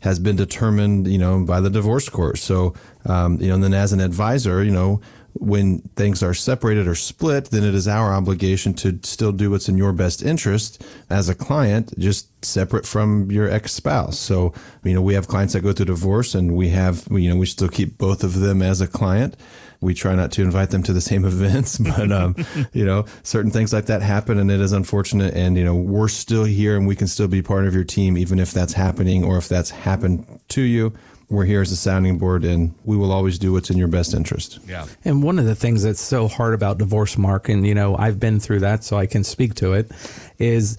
has 0.00 0.18
been 0.18 0.36
determined, 0.36 1.08
you 1.08 1.18
know, 1.18 1.44
by 1.44 1.60
the 1.60 1.70
divorce 1.70 2.08
court. 2.08 2.38
So, 2.38 2.74
um, 3.06 3.40
you 3.40 3.48
know, 3.48 3.54
and 3.54 3.64
then 3.64 3.74
as 3.74 3.92
an 3.92 4.00
advisor, 4.00 4.62
you 4.62 4.70
know, 4.70 5.00
when 5.40 5.80
things 5.96 6.22
are 6.22 6.34
separated 6.34 6.86
or 6.86 6.94
split, 6.94 7.46
then 7.46 7.64
it 7.64 7.74
is 7.74 7.88
our 7.88 8.12
obligation 8.12 8.74
to 8.74 8.98
still 9.02 9.32
do 9.32 9.50
what's 9.50 9.68
in 9.68 9.76
your 9.76 9.92
best 9.92 10.22
interest 10.22 10.84
as 11.10 11.28
a 11.28 11.34
client, 11.34 11.96
just 11.98 12.28
separate 12.44 12.86
from 12.86 13.30
your 13.30 13.48
ex 13.48 13.72
spouse. 13.72 14.18
So, 14.18 14.52
you 14.84 14.94
know, 14.94 15.02
we 15.02 15.14
have 15.14 15.28
clients 15.28 15.54
that 15.54 15.60
go 15.60 15.72
through 15.72 15.86
divorce 15.86 16.34
and 16.34 16.54
we 16.54 16.68
have, 16.70 17.06
you 17.10 17.28
know, 17.28 17.36
we 17.36 17.46
still 17.46 17.68
keep 17.68 17.98
both 17.98 18.22
of 18.24 18.34
them 18.34 18.62
as 18.62 18.80
a 18.80 18.86
client. 18.86 19.36
We 19.80 19.94
try 19.94 20.14
not 20.16 20.32
to 20.32 20.42
invite 20.42 20.70
them 20.70 20.82
to 20.84 20.92
the 20.92 21.00
same 21.12 21.24
events, 21.24 21.78
but, 21.78 22.10
um, 22.10 22.34
you 22.72 22.84
know, 22.84 23.06
certain 23.22 23.50
things 23.50 23.72
like 23.72 23.86
that 23.86 24.02
happen 24.02 24.38
and 24.38 24.50
it 24.50 24.60
is 24.60 24.72
unfortunate. 24.72 25.34
And, 25.34 25.56
you 25.56 25.64
know, 25.64 25.74
we're 25.74 26.08
still 26.08 26.44
here 26.44 26.76
and 26.76 26.86
we 26.86 26.96
can 26.96 27.06
still 27.06 27.28
be 27.28 27.42
part 27.42 27.66
of 27.66 27.74
your 27.74 27.84
team, 27.84 28.18
even 28.18 28.38
if 28.38 28.52
that's 28.52 28.72
happening 28.72 29.24
or 29.24 29.38
if 29.38 29.48
that's 29.48 29.70
happened 29.70 30.40
to 30.48 30.62
you 30.62 30.92
we're 31.30 31.44
here 31.44 31.60
as 31.60 31.70
a 31.70 31.76
sounding 31.76 32.18
board 32.18 32.44
and 32.44 32.74
we 32.84 32.96
will 32.96 33.12
always 33.12 33.38
do 33.38 33.52
what's 33.52 33.70
in 33.70 33.76
your 33.76 33.88
best 33.88 34.14
interest. 34.14 34.58
Yeah. 34.66 34.86
And 35.04 35.22
one 35.22 35.38
of 35.38 35.44
the 35.44 35.54
things 35.54 35.82
that's 35.82 36.00
so 36.00 36.26
hard 36.26 36.54
about 36.54 36.78
divorce, 36.78 37.18
Mark, 37.18 37.48
and 37.48 37.66
you 37.66 37.74
know, 37.74 37.96
I've 37.96 38.18
been 38.18 38.40
through 38.40 38.60
that, 38.60 38.84
so 38.84 38.96
I 38.96 39.06
can 39.06 39.24
speak 39.24 39.54
to 39.56 39.74
it, 39.74 39.90
is 40.38 40.78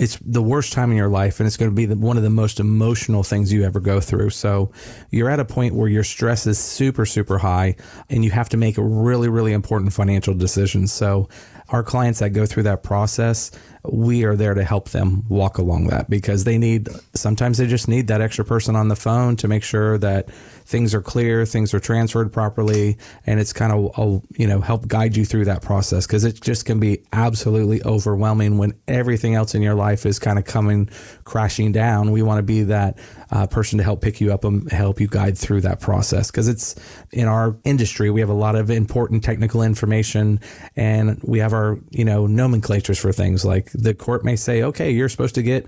it's 0.00 0.16
the 0.24 0.42
worst 0.42 0.72
time 0.72 0.90
in 0.90 0.96
your 0.96 1.10
life 1.10 1.40
and 1.40 1.46
it's 1.46 1.58
going 1.58 1.70
to 1.70 1.74
be 1.74 1.84
the, 1.84 1.94
one 1.94 2.16
of 2.16 2.22
the 2.22 2.30
most 2.30 2.58
emotional 2.58 3.22
things 3.22 3.52
you 3.52 3.64
ever 3.64 3.80
go 3.80 4.00
through. 4.00 4.30
So 4.30 4.72
you're 5.10 5.28
at 5.28 5.38
a 5.38 5.44
point 5.44 5.74
where 5.74 5.88
your 5.88 6.04
stress 6.04 6.46
is 6.46 6.58
super, 6.58 7.04
super 7.04 7.36
high 7.36 7.76
and 8.08 8.24
you 8.24 8.30
have 8.30 8.48
to 8.48 8.56
make 8.56 8.78
a 8.78 8.82
really, 8.82 9.28
really 9.28 9.52
important 9.52 9.92
financial 9.92 10.32
decisions. 10.32 10.90
So 10.90 11.28
our 11.68 11.82
clients 11.82 12.20
that 12.20 12.30
go 12.30 12.46
through 12.46 12.62
that 12.62 12.82
process, 12.82 13.50
we 13.84 14.24
are 14.24 14.36
there 14.36 14.54
to 14.54 14.64
help 14.64 14.88
them 14.88 15.26
walk 15.28 15.58
along 15.58 15.88
that 15.88 16.08
because 16.08 16.44
they 16.44 16.56
need 16.56 16.88
sometimes 17.14 17.58
they 17.58 17.66
just 17.66 17.86
need 17.86 18.06
that 18.06 18.22
extra 18.22 18.44
person 18.44 18.76
on 18.76 18.88
the 18.88 18.96
phone 18.96 19.36
to 19.36 19.48
make 19.48 19.62
sure 19.62 19.98
that 19.98 20.30
things 20.70 20.94
are 20.94 21.02
clear, 21.02 21.44
things 21.44 21.74
are 21.74 21.80
transferred 21.80 22.32
properly, 22.32 22.96
and 23.26 23.40
it's 23.40 23.52
kind 23.52 23.72
of 23.72 24.24
you 24.38 24.46
know 24.46 24.60
help 24.60 24.86
guide 24.86 25.16
you 25.16 25.24
through 25.24 25.44
that 25.44 25.62
process 25.62 26.06
because 26.06 26.24
it 26.24 26.40
just 26.40 26.64
can 26.64 26.78
be 26.78 27.02
absolutely 27.12 27.82
overwhelming 27.82 28.56
when 28.56 28.72
everything 28.86 29.34
else 29.34 29.52
in 29.54 29.62
your 29.62 29.74
life 29.74 30.06
is 30.06 30.20
kind 30.20 30.38
of 30.38 30.44
coming 30.44 30.88
crashing 31.24 31.72
down. 31.72 32.12
We 32.12 32.22
want 32.22 32.38
to 32.38 32.44
be 32.44 32.62
that 32.62 32.98
uh, 33.32 33.48
person 33.48 33.78
to 33.78 33.84
help 33.84 34.00
pick 34.00 34.20
you 34.20 34.32
up 34.32 34.44
and 34.44 34.70
help 34.70 35.00
you 35.00 35.08
guide 35.08 35.36
through 35.36 35.62
that 35.62 35.80
process 35.80 36.30
because 36.30 36.46
it's 36.46 36.76
in 37.10 37.26
our 37.26 37.56
industry 37.64 38.10
we 38.10 38.20
have 38.20 38.28
a 38.28 38.34
lot 38.34 38.54
of 38.56 38.70
important 38.70 39.22
technical 39.22 39.62
information 39.62 40.40
and 40.76 41.20
we 41.22 41.38
have 41.38 41.52
our 41.52 41.78
you 41.90 42.04
know 42.04 42.26
nomenclatures 42.26 42.98
for 42.98 43.12
things 43.12 43.44
like 43.44 43.70
the 43.72 43.94
court 43.94 44.24
may 44.24 44.34
say 44.34 44.62
okay 44.62 44.90
you're 44.90 45.08
supposed 45.08 45.34
to 45.34 45.42
get 45.42 45.66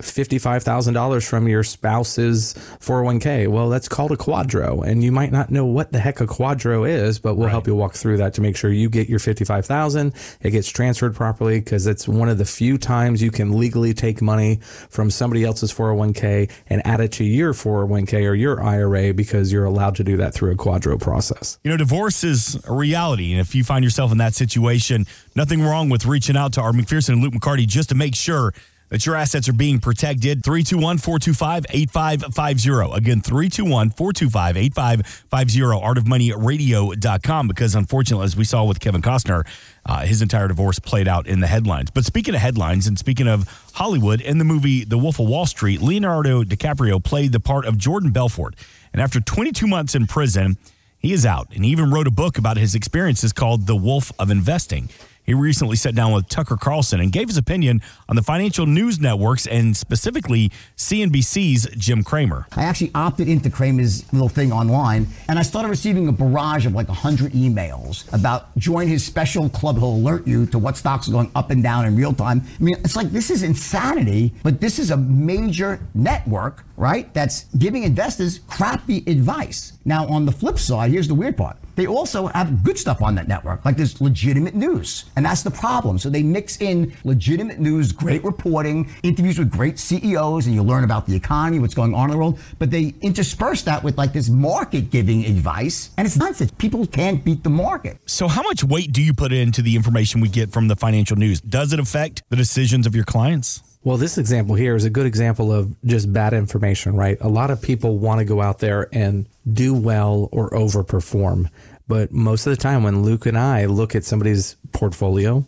$55,000 0.00 1.28
from 1.28 1.48
your 1.48 1.62
spouse's 1.62 2.54
401k. 2.80 3.48
Well, 3.48 3.68
that's 3.68 3.88
called 3.88 4.10
a 4.10 4.16
quad 4.16 4.43
QDRO. 4.46 4.86
And 4.86 5.02
you 5.02 5.12
might 5.12 5.32
not 5.32 5.50
know 5.50 5.64
what 5.64 5.92
the 5.92 5.98
heck 5.98 6.20
a 6.20 6.26
QDRO 6.26 6.88
is, 6.88 7.18
but 7.18 7.34
we'll 7.34 7.46
right. 7.46 7.52
help 7.52 7.66
you 7.66 7.74
walk 7.74 7.94
through 7.94 8.18
that 8.18 8.34
to 8.34 8.40
make 8.40 8.56
sure 8.56 8.72
you 8.72 8.88
get 8.88 9.08
your 9.08 9.18
55,000. 9.18 10.14
It 10.40 10.50
gets 10.50 10.68
transferred 10.68 11.14
properly 11.14 11.60
because 11.60 11.86
it's 11.86 12.06
one 12.08 12.28
of 12.28 12.38
the 12.38 12.44
few 12.44 12.78
times 12.78 13.22
you 13.22 13.30
can 13.30 13.58
legally 13.58 13.94
take 13.94 14.22
money 14.22 14.56
from 14.88 15.10
somebody 15.10 15.44
else's 15.44 15.72
401k 15.72 16.50
and 16.68 16.86
add 16.86 17.00
it 17.00 17.12
to 17.12 17.24
your 17.24 17.52
401k 17.52 18.28
or 18.28 18.34
your 18.34 18.62
IRA 18.62 19.14
because 19.14 19.52
you're 19.52 19.64
allowed 19.64 19.96
to 19.96 20.04
do 20.04 20.16
that 20.16 20.34
through 20.34 20.52
a 20.52 20.56
QDRO 20.56 21.00
process. 21.00 21.58
You 21.64 21.70
know, 21.70 21.76
divorce 21.76 22.24
is 22.24 22.58
a 22.66 22.72
reality. 22.72 23.32
And 23.32 23.40
if 23.40 23.54
you 23.54 23.64
find 23.64 23.84
yourself 23.84 24.12
in 24.12 24.18
that 24.18 24.34
situation, 24.34 25.06
nothing 25.34 25.62
wrong 25.62 25.88
with 25.88 26.06
reaching 26.06 26.36
out 26.36 26.52
to 26.54 26.60
Art 26.60 26.74
McPherson 26.74 27.14
and 27.14 27.22
Luke 27.22 27.34
McCarty 27.34 27.66
just 27.66 27.88
to 27.90 27.94
make 27.94 28.14
sure 28.14 28.52
that 28.90 29.06
your 29.06 29.16
assets 29.16 29.48
are 29.48 29.54
being 29.54 29.78
protected. 29.80 30.44
321 30.44 30.98
425 30.98 31.66
8550. 31.70 32.96
Again, 32.96 33.20
321 33.20 33.90
425 33.90 34.56
8550. 34.56 35.60
Artofmoneyradio.com. 35.60 37.48
Because 37.48 37.74
unfortunately, 37.74 38.24
as 38.24 38.36
we 38.36 38.44
saw 38.44 38.64
with 38.64 38.80
Kevin 38.80 39.02
Costner, 39.02 39.46
uh, 39.86 40.04
his 40.04 40.22
entire 40.22 40.48
divorce 40.48 40.78
played 40.78 41.08
out 41.08 41.26
in 41.26 41.40
the 41.40 41.46
headlines. 41.46 41.90
But 41.90 42.04
speaking 42.04 42.34
of 42.34 42.40
headlines 42.40 42.86
and 42.86 42.98
speaking 42.98 43.28
of 43.28 43.48
Hollywood, 43.74 44.20
in 44.20 44.38
the 44.38 44.44
movie 44.44 44.84
The 44.84 44.98
Wolf 44.98 45.18
of 45.18 45.28
Wall 45.28 45.46
Street, 45.46 45.80
Leonardo 45.80 46.44
DiCaprio 46.44 47.02
played 47.02 47.32
the 47.32 47.40
part 47.40 47.66
of 47.66 47.78
Jordan 47.78 48.10
Belfort. 48.10 48.54
And 48.92 49.02
after 49.02 49.20
22 49.20 49.66
months 49.66 49.94
in 49.94 50.06
prison, 50.06 50.56
he 50.98 51.12
is 51.12 51.26
out. 51.26 51.48
And 51.54 51.64
he 51.64 51.70
even 51.70 51.90
wrote 51.90 52.06
a 52.06 52.10
book 52.10 52.38
about 52.38 52.56
his 52.56 52.74
experiences 52.74 53.32
called 53.32 53.66
The 53.66 53.76
Wolf 53.76 54.10
of 54.18 54.30
Investing. 54.30 54.88
He 55.24 55.32
recently 55.32 55.76
sat 55.76 55.94
down 55.94 56.12
with 56.12 56.28
Tucker 56.28 56.56
Carlson 56.56 57.00
and 57.00 57.10
gave 57.10 57.28
his 57.28 57.38
opinion 57.38 57.80
on 58.08 58.16
the 58.16 58.22
financial 58.22 58.66
news 58.66 59.00
networks 59.00 59.46
and 59.46 59.74
specifically 59.74 60.52
CNBC's 60.76 61.66
Jim 61.78 62.04
Cramer. 62.04 62.46
I 62.54 62.64
actually 62.64 62.90
opted 62.94 63.28
into 63.28 63.48
Cramer's 63.48 64.10
little 64.12 64.28
thing 64.28 64.52
online 64.52 65.06
and 65.28 65.38
I 65.38 65.42
started 65.42 65.68
receiving 65.68 66.08
a 66.08 66.12
barrage 66.12 66.66
of 66.66 66.74
like 66.74 66.88
100 66.88 67.32
emails 67.32 68.12
about 68.12 68.54
join 68.58 68.86
his 68.86 69.04
special 69.04 69.48
club. 69.48 69.78
He'll 69.78 69.94
alert 69.94 70.26
you 70.26 70.44
to 70.46 70.58
what 70.58 70.76
stocks 70.76 71.08
are 71.08 71.12
going 71.12 71.30
up 71.34 71.50
and 71.50 71.62
down 71.62 71.86
in 71.86 71.96
real 71.96 72.12
time. 72.12 72.42
I 72.60 72.62
mean, 72.62 72.76
it's 72.84 72.96
like 72.96 73.10
this 73.10 73.30
is 73.30 73.42
insanity, 73.42 74.34
but 74.42 74.60
this 74.60 74.78
is 74.78 74.90
a 74.90 74.96
major 74.96 75.80
network, 75.94 76.64
right? 76.76 77.12
That's 77.14 77.44
giving 77.56 77.84
investors 77.84 78.40
crappy 78.48 78.98
advice. 79.06 79.72
Now, 79.86 80.06
on 80.06 80.26
the 80.26 80.32
flip 80.32 80.58
side, 80.58 80.90
here's 80.90 81.08
the 81.08 81.14
weird 81.14 81.36
part 81.36 81.56
they 81.76 81.86
also 81.86 82.26
have 82.28 82.62
good 82.62 82.78
stuff 82.78 83.02
on 83.02 83.14
that 83.16 83.28
network, 83.28 83.64
like 83.64 83.76
there's 83.76 84.00
legitimate 84.00 84.54
news. 84.54 85.04
And 85.16 85.24
that's 85.24 85.42
the 85.42 85.50
problem. 85.50 85.98
So 85.98 86.10
they 86.10 86.22
mix 86.22 86.60
in 86.60 86.94
legitimate 87.04 87.58
news, 87.58 87.92
great 87.92 88.24
reporting, 88.24 88.90
interviews 89.02 89.38
with 89.38 89.50
great 89.50 89.78
CEOs, 89.78 90.46
and 90.46 90.54
you 90.54 90.62
learn 90.62 90.84
about 90.84 91.06
the 91.06 91.14
economy, 91.14 91.58
what's 91.58 91.74
going 91.74 91.94
on 91.94 92.04
in 92.04 92.10
the 92.12 92.18
world. 92.18 92.38
But 92.58 92.70
they 92.70 92.94
intersperse 93.00 93.62
that 93.62 93.82
with 93.82 93.98
like 93.98 94.12
this 94.12 94.28
market 94.28 94.90
giving 94.90 95.24
advice. 95.24 95.90
And 95.96 96.06
it's 96.06 96.16
nonsense. 96.16 96.52
People 96.52 96.86
can't 96.86 97.24
beat 97.24 97.42
the 97.42 97.50
market. 97.50 97.98
So, 98.06 98.28
how 98.28 98.42
much 98.42 98.64
weight 98.64 98.92
do 98.92 99.02
you 99.02 99.14
put 99.14 99.32
into 99.32 99.62
the 99.62 99.76
information 99.76 100.20
we 100.20 100.28
get 100.28 100.52
from 100.52 100.68
the 100.68 100.76
financial 100.76 101.16
news? 101.16 101.40
Does 101.40 101.72
it 101.72 101.80
affect 101.80 102.22
the 102.30 102.36
decisions 102.36 102.86
of 102.86 102.94
your 102.94 103.04
clients? 103.04 103.62
Well, 103.84 103.98
this 103.98 104.16
example 104.16 104.54
here 104.54 104.74
is 104.74 104.86
a 104.86 104.90
good 104.90 105.04
example 105.04 105.52
of 105.52 105.76
just 105.84 106.10
bad 106.10 106.32
information, 106.32 106.96
right? 106.96 107.18
A 107.20 107.28
lot 107.28 107.50
of 107.50 107.60
people 107.60 107.98
want 107.98 108.20
to 108.20 108.24
go 108.24 108.40
out 108.40 108.58
there 108.58 108.88
and 108.92 109.26
do 109.52 109.74
well 109.74 110.30
or 110.32 110.48
overperform. 110.50 111.50
But 111.86 112.10
most 112.10 112.46
of 112.46 112.50
the 112.50 112.56
time, 112.56 112.82
when 112.82 113.02
Luke 113.02 113.26
and 113.26 113.36
I 113.36 113.66
look 113.66 113.94
at 113.94 114.04
somebody's 114.04 114.56
portfolio, 114.72 115.44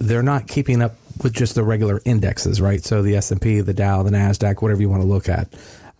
they're 0.00 0.22
not 0.22 0.48
keeping 0.48 0.80
up 0.80 0.96
with 1.22 1.34
just 1.34 1.56
the 1.56 1.62
regular 1.62 2.00
indexes, 2.06 2.58
right? 2.58 2.82
So 2.82 3.02
the 3.02 3.16
S 3.16 3.30
and 3.30 3.40
P, 3.40 3.60
the 3.60 3.74
Dow, 3.74 4.02
the 4.02 4.10
Nasdaq, 4.10 4.62
whatever 4.62 4.80
you 4.80 4.88
want 4.88 5.02
to 5.02 5.08
look 5.08 5.28
at. 5.28 5.52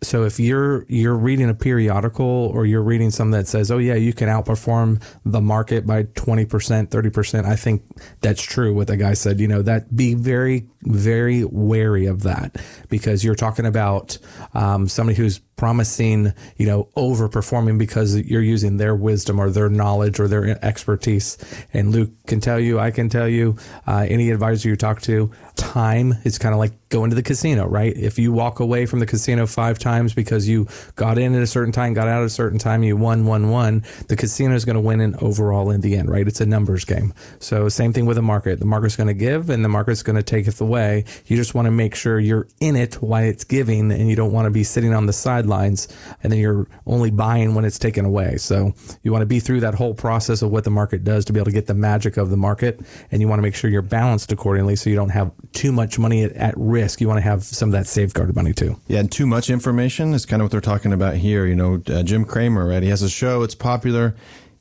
So 0.05 0.25
if 0.25 0.39
you're 0.39 0.85
you're 0.89 1.17
reading 1.17 1.49
a 1.49 1.55
periodical 1.55 2.25
or 2.25 2.67
you're 2.67 2.83
reading 2.83 3.11
something 3.11 3.33
that 3.33 3.49
says, 3.49 3.71
"Oh 3.71 3.79
yeah, 3.79 3.95
you 3.95 4.13
can 4.13 4.29
outperform 4.29 5.03
the 5.25 5.41
market 5.41 5.87
by 5.87 6.05
20%, 6.05 6.89
30%." 6.89 7.45
I 7.45 7.57
think 7.57 7.83
that's 8.21 8.43
true 8.43 8.75
what 8.75 8.87
the 8.87 8.97
guy 8.97 9.15
said, 9.15 9.41
you 9.41 9.49
know, 9.49 9.63
that 9.63 9.95
be 9.95 10.15
very 10.15 10.69
very 10.87 11.45
wary 11.45 12.07
of 12.07 12.23
that 12.23 12.57
because 12.89 13.25
you're 13.25 13.35
talking 13.35 13.67
about 13.67 14.19
um, 14.53 14.89
somebody 14.89 15.17
who's 15.17 15.41
promising, 15.57 16.33
you 16.57 16.67
know, 16.67 16.89
overperforming 16.97 17.79
because 17.79 18.17
you're 18.17 18.43
using 18.43 18.77
their 18.77 18.95
wisdom 18.95 19.41
or 19.41 19.51
their 19.51 19.69
knowledge 19.69 20.19
or 20.19 20.29
their 20.29 20.63
expertise. 20.65 21.39
And 21.73 21.93
Luke 21.93 22.11
can 22.27 22.41
tell 22.41 22.59
you, 22.59 22.79
I 22.79 22.91
can 22.91 23.09
tell 23.09 23.29
you, 23.29 23.57
uh, 23.87 24.07
any 24.09 24.31
advisor 24.31 24.69
you 24.69 24.77
talk 24.77 25.01
to, 25.03 25.31
time 25.57 26.15
is 26.25 26.39
kind 26.39 26.53
of 26.53 26.59
like 26.59 26.89
going 26.89 27.11
to 27.11 27.17
the 27.17 27.23
casino, 27.23 27.67
right? 27.67 27.97
If 27.97 28.19
you 28.19 28.33
walk 28.33 28.61
away 28.61 28.85
from 28.87 28.99
the 28.99 29.07
casino 29.07 29.47
five 29.47 29.79
times 29.79 29.94
because 30.15 30.49
you 30.49 30.67
got 30.97 31.19
in 31.19 31.35
at 31.35 31.43
a 31.43 31.47
certain 31.47 31.73
time, 31.73 31.95
got 31.95 32.09
out 32.09 32.21
at 32.21 32.27
a 32.27 32.31
certain 32.31 32.59
time, 32.59 32.83
you 32.83 32.97
won, 32.97 33.27
won, 33.27 33.51
won, 33.51 33.85
the 34.09 34.17
casino 34.17 34.55
is 34.55 34.65
going 34.65 34.75
to 34.75 34.81
win 34.81 35.01
in 35.01 35.15
overall 35.17 35.71
in 35.71 35.81
the 35.81 35.97
end, 35.97 36.11
right? 36.11 36.27
It's 36.27 36.41
a 36.41 36.47
numbers 36.47 36.85
game. 36.85 37.15
So 37.39 37.69
same 37.69 37.93
thing 37.93 38.07
with 38.07 38.17
the 38.17 38.23
market. 38.23 38.59
The 38.59 38.67
market's 38.67 38.97
going 38.97 39.09
to 39.09 39.15
give 39.15 39.51
and 39.51 39.65
the 39.65 39.69
market's 39.69 40.03
going 40.03 40.17
to 40.17 40.23
take 40.23 40.47
it 40.47 40.61
away. 40.61 41.05
You 41.27 41.37
just 41.37 41.55
want 41.55 41.67
to 41.67 41.71
make 41.71 41.95
sure 41.95 42.19
you're 42.19 42.49
in 42.61 42.77
it 42.77 42.97
while 42.97 43.25
it's 43.25 43.45
giving 43.45 43.93
and 43.93 44.09
you 44.09 44.17
don't 44.17 44.33
want 44.33 44.47
to 44.47 44.51
be 44.51 44.65
sitting 44.65 44.93
on 44.93 45.07
the 45.07 45.13
sidelines 45.13 45.89
and 46.23 46.33
then 46.33 46.41
you're 46.41 46.67
only 46.87 47.11
buying 47.11 47.55
when 47.55 47.65
it's 47.65 47.79
taken 47.79 48.05
away. 48.05 48.37
So 48.37 48.75
you 49.03 49.13
want 49.13 49.23
to 49.23 49.27
be 49.27 49.41
through 49.41 49.61
that 49.61 49.75
whole 49.75 49.95
process 49.95 50.43
of 50.43 50.51
what 50.51 50.65
the 50.65 50.71
market 50.71 51.05
does 51.05 51.25
to 51.27 51.33
be 51.33 51.39
able 51.39 51.47
to 51.47 51.53
get 51.53 51.67
the 51.67 51.75
magic 51.75 52.17
of 52.17 52.31
the 52.31 52.37
market. 52.37 52.81
And 53.11 53.21
you 53.21 53.29
want 53.29 53.39
to 53.39 53.43
make 53.43 53.55
sure 53.55 53.71
you're 53.71 53.83
balanced 53.83 54.33
accordingly 54.33 54.77
so 54.77 54.91
you 54.91 54.97
don't 54.97 55.11
have 55.11 55.31
too 55.53 55.73
much 55.73 55.99
money 55.99 56.25
at, 56.25 56.33
at 56.33 56.55
risk. 56.57 57.01
You 57.01 57.09
want 57.09 57.19
to 57.19 57.23
have 57.23 57.45
some 57.45 57.69
of 57.69 57.73
that 57.73 57.87
safeguarded 57.87 58.35
money 58.35 58.53
too. 58.53 58.81
Yeah, 58.87 59.01
and 59.01 59.11
too 59.11 59.27
much 59.27 59.51
information 59.51 59.84
is 59.85 60.27
kind 60.27 60.41
of 60.41 60.45
what 60.45 60.53
they're 60.53 60.61
talking 60.61 60.93
about 60.93 61.17
here. 61.17 61.47
You 61.47 61.57
know, 61.57 61.83
uh, 61.89 62.03
Jim 62.03 62.25
Cramer, 62.25 62.67
right? 62.67 62.83
He 62.83 62.89
has 62.89 63.03
a 63.03 63.09
show, 63.09 63.43
it's 63.43 63.55
popular 63.55 64.15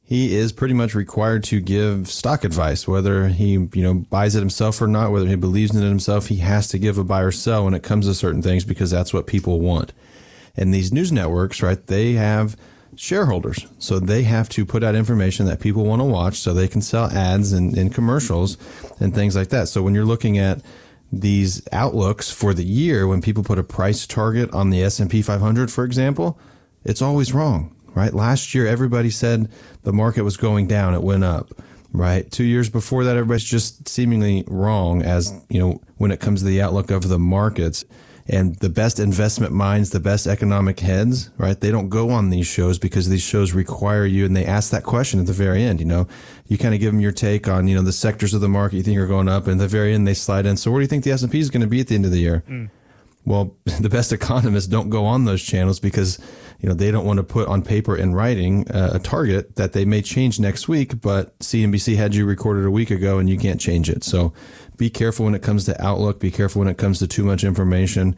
he 0.05 0.35
is 0.35 0.51
pretty 0.51 0.73
much 0.73 0.93
required 0.93 1.43
to 1.45 1.61
give 1.61 2.09
stock 2.09 2.43
advice, 2.43 2.87
whether 2.87 3.29
he 3.29 3.53
you 3.53 3.69
know 3.81 3.93
buys 3.93 4.35
it 4.35 4.41
himself 4.41 4.81
or 4.81 4.87
not, 4.87 5.11
whether 5.11 5.27
he 5.27 5.35
believes 5.35 5.73
in 5.75 5.81
it 5.81 5.87
himself. 5.87 6.27
He 6.27 6.37
has 6.37 6.67
to 6.69 6.77
give 6.77 6.97
a 6.97 7.03
buy 7.03 7.21
or 7.21 7.31
sell 7.31 7.65
when 7.65 7.73
it 7.73 7.83
comes 7.83 8.05
to 8.05 8.13
certain 8.13 8.41
things 8.41 8.65
because 8.65 8.91
that's 8.91 9.13
what 9.13 9.27
people 9.27 9.59
want. 9.59 9.93
And 10.55 10.73
these 10.73 10.91
news 10.91 11.11
networks, 11.11 11.63
right? 11.63 11.83
They 11.87 12.13
have 12.13 12.57
shareholders, 12.95 13.65
so 13.79 13.97
they 13.99 14.23
have 14.23 14.49
to 14.49 14.65
put 14.65 14.83
out 14.83 14.93
information 14.93 15.45
that 15.47 15.59
people 15.59 15.85
want 15.85 16.01
to 16.01 16.05
watch, 16.05 16.35
so 16.35 16.53
they 16.53 16.67
can 16.67 16.81
sell 16.81 17.05
ads 17.05 17.53
and, 17.53 17.75
and 17.75 17.91
commercials 17.91 18.57
and 18.99 19.15
things 19.15 19.35
like 19.35 19.49
that. 19.49 19.67
So 19.67 19.81
when 19.81 19.95
you're 19.95 20.05
looking 20.05 20.37
at 20.37 20.61
these 21.19 21.61
outlooks 21.71 22.31
for 22.31 22.53
the 22.53 22.65
year, 22.65 23.07
when 23.07 23.21
people 23.21 23.43
put 23.43 23.59
a 23.59 23.63
price 23.63 24.07
target 24.07 24.51
on 24.53 24.69
the 24.69 24.83
S 24.83 24.99
and 24.99 25.09
P 25.09 25.21
500, 25.21 25.71
for 25.71 25.85
example, 25.85 26.39
it's 26.83 27.01
always 27.01 27.33
wrong 27.33 27.73
right? 27.93 28.13
Last 28.13 28.53
year, 28.53 28.67
everybody 28.67 29.09
said 29.09 29.49
the 29.83 29.93
market 29.93 30.23
was 30.23 30.37
going 30.37 30.67
down, 30.67 30.93
it 30.93 31.03
went 31.03 31.23
up, 31.23 31.49
right? 31.91 32.29
Two 32.31 32.43
years 32.43 32.69
before 32.69 33.03
that, 33.03 33.15
everybody's 33.15 33.43
just 33.43 33.87
seemingly 33.87 34.43
wrong 34.47 35.01
as, 35.01 35.33
you 35.49 35.59
know, 35.59 35.81
when 35.97 36.11
it 36.11 36.19
comes 36.19 36.41
to 36.41 36.45
the 36.45 36.61
outlook 36.61 36.91
of 36.91 37.07
the 37.07 37.19
markets. 37.19 37.85
And 38.27 38.55
the 38.55 38.69
best 38.69 38.99
investment 38.99 39.51
minds, 39.51 39.89
the 39.89 39.99
best 39.99 40.27
economic 40.27 40.79
heads, 40.79 41.29
right? 41.37 41.59
They 41.59 41.71
don't 41.71 41.89
go 41.89 42.09
on 42.09 42.29
these 42.29 42.47
shows 42.47 42.79
because 42.79 43.09
these 43.09 43.21
shows 43.21 43.51
require 43.51 44.05
you 44.05 44.25
and 44.25 44.35
they 44.35 44.45
ask 44.45 44.71
that 44.71 44.83
question 44.83 45.19
at 45.19 45.25
the 45.25 45.33
very 45.33 45.61
end, 45.63 45.79
you 45.79 45.85
know, 45.85 46.07
you 46.47 46.57
kind 46.57 46.73
of 46.73 46.79
give 46.79 46.93
them 46.93 47.01
your 47.01 47.11
take 47.11 47.49
on, 47.49 47.67
you 47.67 47.75
know, 47.75 47.81
the 47.81 47.91
sectors 47.91 48.33
of 48.33 48.39
the 48.39 48.47
market 48.47 48.77
you 48.77 48.83
think 48.83 48.97
are 48.97 49.07
going 49.07 49.27
up 49.27 49.47
and 49.47 49.59
at 49.59 49.63
the 49.63 49.67
very 49.67 49.93
end 49.93 50.07
they 50.07 50.13
slide 50.13 50.45
in. 50.45 50.55
So 50.55 50.71
where 50.71 50.79
do 50.79 50.83
you 50.83 50.87
think 50.87 51.03
the 51.03 51.11
S&P 51.11 51.37
is 51.37 51.49
going 51.49 51.61
to 51.61 51.67
be 51.67 51.81
at 51.81 51.87
the 51.87 51.95
end 51.95 52.05
of 52.05 52.11
the 52.11 52.19
year? 52.19 52.43
Mm. 52.47 52.69
Well, 53.25 53.57
the 53.79 53.89
best 53.89 54.13
economists 54.13 54.67
don't 54.67 54.89
go 54.89 55.05
on 55.05 55.25
those 55.25 55.43
channels 55.43 55.81
because 55.81 56.17
you 56.63 56.69
know, 56.69 56.75
they 56.75 56.91
don't 56.91 57.05
want 57.05 57.17
to 57.17 57.23
put 57.23 57.49
on 57.49 57.61
paper 57.61 57.97
in 57.97 58.15
writing 58.15 58.65
uh, 58.71 58.91
a 58.93 58.99
target 58.99 59.57
that 59.57 59.73
they 59.73 59.83
may 59.83 60.01
change 60.01 60.39
next 60.39 60.69
week, 60.69 61.01
but 61.01 61.37
CNBC 61.39 61.97
had 61.97 62.15
you 62.15 62.25
recorded 62.25 62.65
a 62.65 62.71
week 62.71 62.89
ago 62.89 63.19
and 63.19 63.29
you 63.29 63.37
can't 63.37 63.59
change 63.59 63.89
it. 63.89 64.05
So 64.05 64.31
be 64.77 64.89
careful 64.89 65.25
when 65.25 65.35
it 65.35 65.43
comes 65.43 65.65
to 65.65 65.83
outlook. 65.83 66.19
Be 66.19 66.31
careful 66.31 66.59
when 66.59 66.67
it 66.67 66.77
comes 66.77 66.99
to 66.99 67.07
too 67.07 67.23
much 67.23 67.43
information. 67.43 68.15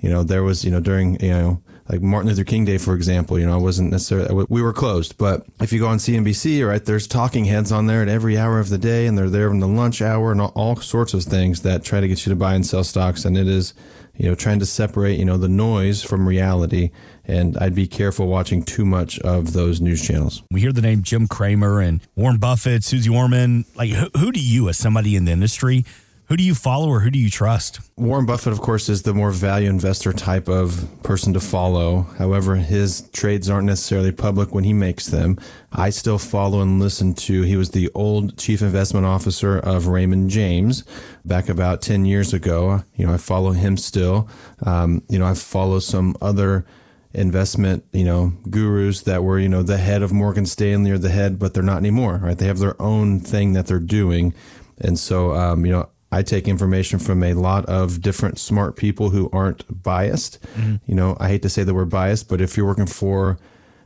You 0.00 0.10
know, 0.10 0.22
there 0.22 0.42
was, 0.42 0.64
you 0.64 0.70
know, 0.70 0.80
during, 0.80 1.18
you 1.20 1.30
know, 1.30 1.62
like 1.88 2.00
Martin 2.00 2.30
Luther 2.30 2.44
King 2.44 2.64
Day, 2.64 2.78
for 2.78 2.94
example, 2.94 3.38
you 3.38 3.46
know, 3.46 3.54
I 3.54 3.60
wasn't 3.60 3.90
necessarily, 3.90 4.46
we 4.48 4.62
were 4.62 4.72
closed, 4.72 5.18
but 5.18 5.46
if 5.60 5.72
you 5.72 5.80
go 5.80 5.86
on 5.86 5.98
CNBC, 5.98 6.66
right, 6.66 6.84
there's 6.84 7.06
talking 7.06 7.44
heads 7.44 7.70
on 7.70 7.86
there 7.86 8.02
at 8.02 8.08
every 8.08 8.38
hour 8.38 8.58
of 8.58 8.70
the 8.70 8.78
day 8.78 9.06
and 9.06 9.18
they're 9.18 9.28
there 9.28 9.50
in 9.50 9.60
the 9.60 9.68
lunch 9.68 10.00
hour 10.00 10.32
and 10.32 10.40
all, 10.40 10.76
sorts 10.76 11.14
of 11.14 11.22
things 11.22 11.62
that 11.62 11.84
try 11.84 12.00
to 12.00 12.08
get 12.08 12.24
you 12.24 12.30
to 12.30 12.36
buy 12.36 12.54
and 12.54 12.66
sell 12.66 12.84
stocks. 12.84 13.24
And 13.24 13.36
it 13.36 13.46
is, 13.46 13.74
you 14.16 14.28
know, 14.28 14.34
trying 14.34 14.58
to 14.60 14.66
separate, 14.66 15.18
you 15.18 15.24
know, 15.24 15.36
the 15.36 15.48
noise 15.48 16.02
from 16.02 16.28
reality 16.28 16.90
and 17.26 17.56
I'd 17.58 17.74
be 17.74 17.86
careful 17.86 18.26
watching 18.26 18.62
too 18.62 18.84
much 18.84 19.18
of 19.20 19.52
those 19.52 19.80
news 19.80 20.06
channels. 20.06 20.42
We 20.50 20.60
hear 20.60 20.72
the 20.72 20.82
name 20.82 21.02
Jim 21.02 21.26
Cramer 21.26 21.80
and 21.80 22.00
Warren 22.16 22.38
Buffett, 22.38 22.84
Suze 22.84 23.08
Orman. 23.08 23.64
Like, 23.74 23.90
who, 23.90 24.10
who 24.18 24.32
do 24.32 24.40
you, 24.40 24.68
as 24.68 24.76
somebody 24.76 25.16
in 25.16 25.24
the 25.24 25.32
industry, 25.32 25.84
who 26.26 26.36
do 26.36 26.42
you 26.42 26.54
follow 26.54 26.88
or 26.88 27.00
who 27.00 27.10
do 27.10 27.18
you 27.18 27.28
trust? 27.28 27.80
Warren 27.96 28.24
Buffett, 28.24 28.52
of 28.52 28.60
course, 28.60 28.88
is 28.88 29.02
the 29.02 29.12
more 29.12 29.30
value 29.30 29.68
investor 29.68 30.12
type 30.12 30.48
of 30.48 30.88
person 31.02 31.34
to 31.34 31.40
follow. 31.40 32.02
However, 32.18 32.56
his 32.56 33.08
trades 33.12 33.50
aren't 33.50 33.66
necessarily 33.66 34.10
public 34.10 34.54
when 34.54 34.64
he 34.64 34.72
makes 34.72 35.06
them. 35.06 35.38
I 35.70 35.90
still 35.90 36.18
follow 36.18 36.60
and 36.62 36.80
listen 36.80 37.14
to, 37.14 37.42
he 37.42 37.56
was 37.56 37.70
the 37.70 37.90
old 37.94 38.38
chief 38.38 38.62
investment 38.62 39.04
officer 39.04 39.58
of 39.58 39.86
Raymond 39.86 40.30
James 40.30 40.84
back 41.26 41.48
about 41.48 41.82
10 41.82 42.06
years 42.06 42.32
ago. 42.32 42.84
You 42.96 43.06
know, 43.06 43.14
I 43.14 43.18
follow 43.18 43.52
him 43.52 43.76
still. 43.76 44.28
Um, 44.64 45.02
you 45.08 45.18
know, 45.18 45.26
I 45.26 45.34
follow 45.34 45.78
some 45.78 46.16
other 46.22 46.64
investment, 47.12 47.84
you 47.92 48.04
know, 48.04 48.32
gurus 48.48 49.02
that 49.02 49.22
were, 49.22 49.38
you 49.38 49.48
know, 49.48 49.62
the 49.62 49.76
head 49.76 50.02
of 50.02 50.12
Morgan 50.12 50.46
Stanley 50.46 50.90
or 50.90 50.98
the 50.98 51.10
head, 51.10 51.38
but 51.38 51.54
they're 51.54 51.62
not 51.62 51.78
anymore, 51.78 52.18
right? 52.22 52.36
They 52.36 52.46
have 52.46 52.58
their 52.58 52.80
own 52.80 53.20
thing 53.20 53.52
that 53.52 53.66
they're 53.66 53.78
doing. 53.78 54.34
And 54.78 54.98
so, 54.98 55.34
um, 55.34 55.64
you 55.64 55.70
know, 55.70 55.88
I 56.14 56.22
take 56.22 56.46
information 56.46 57.00
from 57.00 57.24
a 57.24 57.34
lot 57.34 57.66
of 57.66 58.00
different 58.00 58.38
smart 58.38 58.76
people 58.76 59.10
who 59.10 59.28
aren't 59.32 59.82
biased. 59.82 60.40
Mm-hmm. 60.54 60.76
You 60.86 60.94
know, 60.94 61.16
I 61.18 61.28
hate 61.28 61.42
to 61.42 61.48
say 61.48 61.64
that 61.64 61.74
we're 61.74 61.84
biased, 61.84 62.28
but 62.28 62.40
if 62.40 62.56
you're 62.56 62.66
working 62.66 62.86
for 62.86 63.36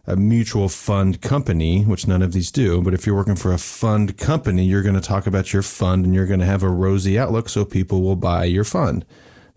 a 0.06 0.14
mutual 0.14 0.68
fund 0.68 1.22
company, 1.22 1.84
which 1.84 2.06
none 2.06 2.20
of 2.20 2.32
these 2.32 2.50
do, 2.50 2.82
but 2.82 2.92
if 2.92 3.06
you're 3.06 3.16
working 3.16 3.36
for 3.36 3.52
a 3.52 3.58
fund 3.58 4.18
company, 4.18 4.64
you're 4.64 4.82
going 4.82 4.94
to 4.94 5.00
talk 5.00 5.26
about 5.26 5.54
your 5.54 5.62
fund 5.62 6.04
and 6.04 6.14
you're 6.14 6.26
going 6.26 6.40
to 6.40 6.46
have 6.46 6.62
a 6.62 6.68
rosy 6.68 7.18
outlook 7.18 7.48
so 7.48 7.64
people 7.64 8.02
will 8.02 8.16
buy 8.16 8.44
your 8.44 8.64
fund. 8.64 9.06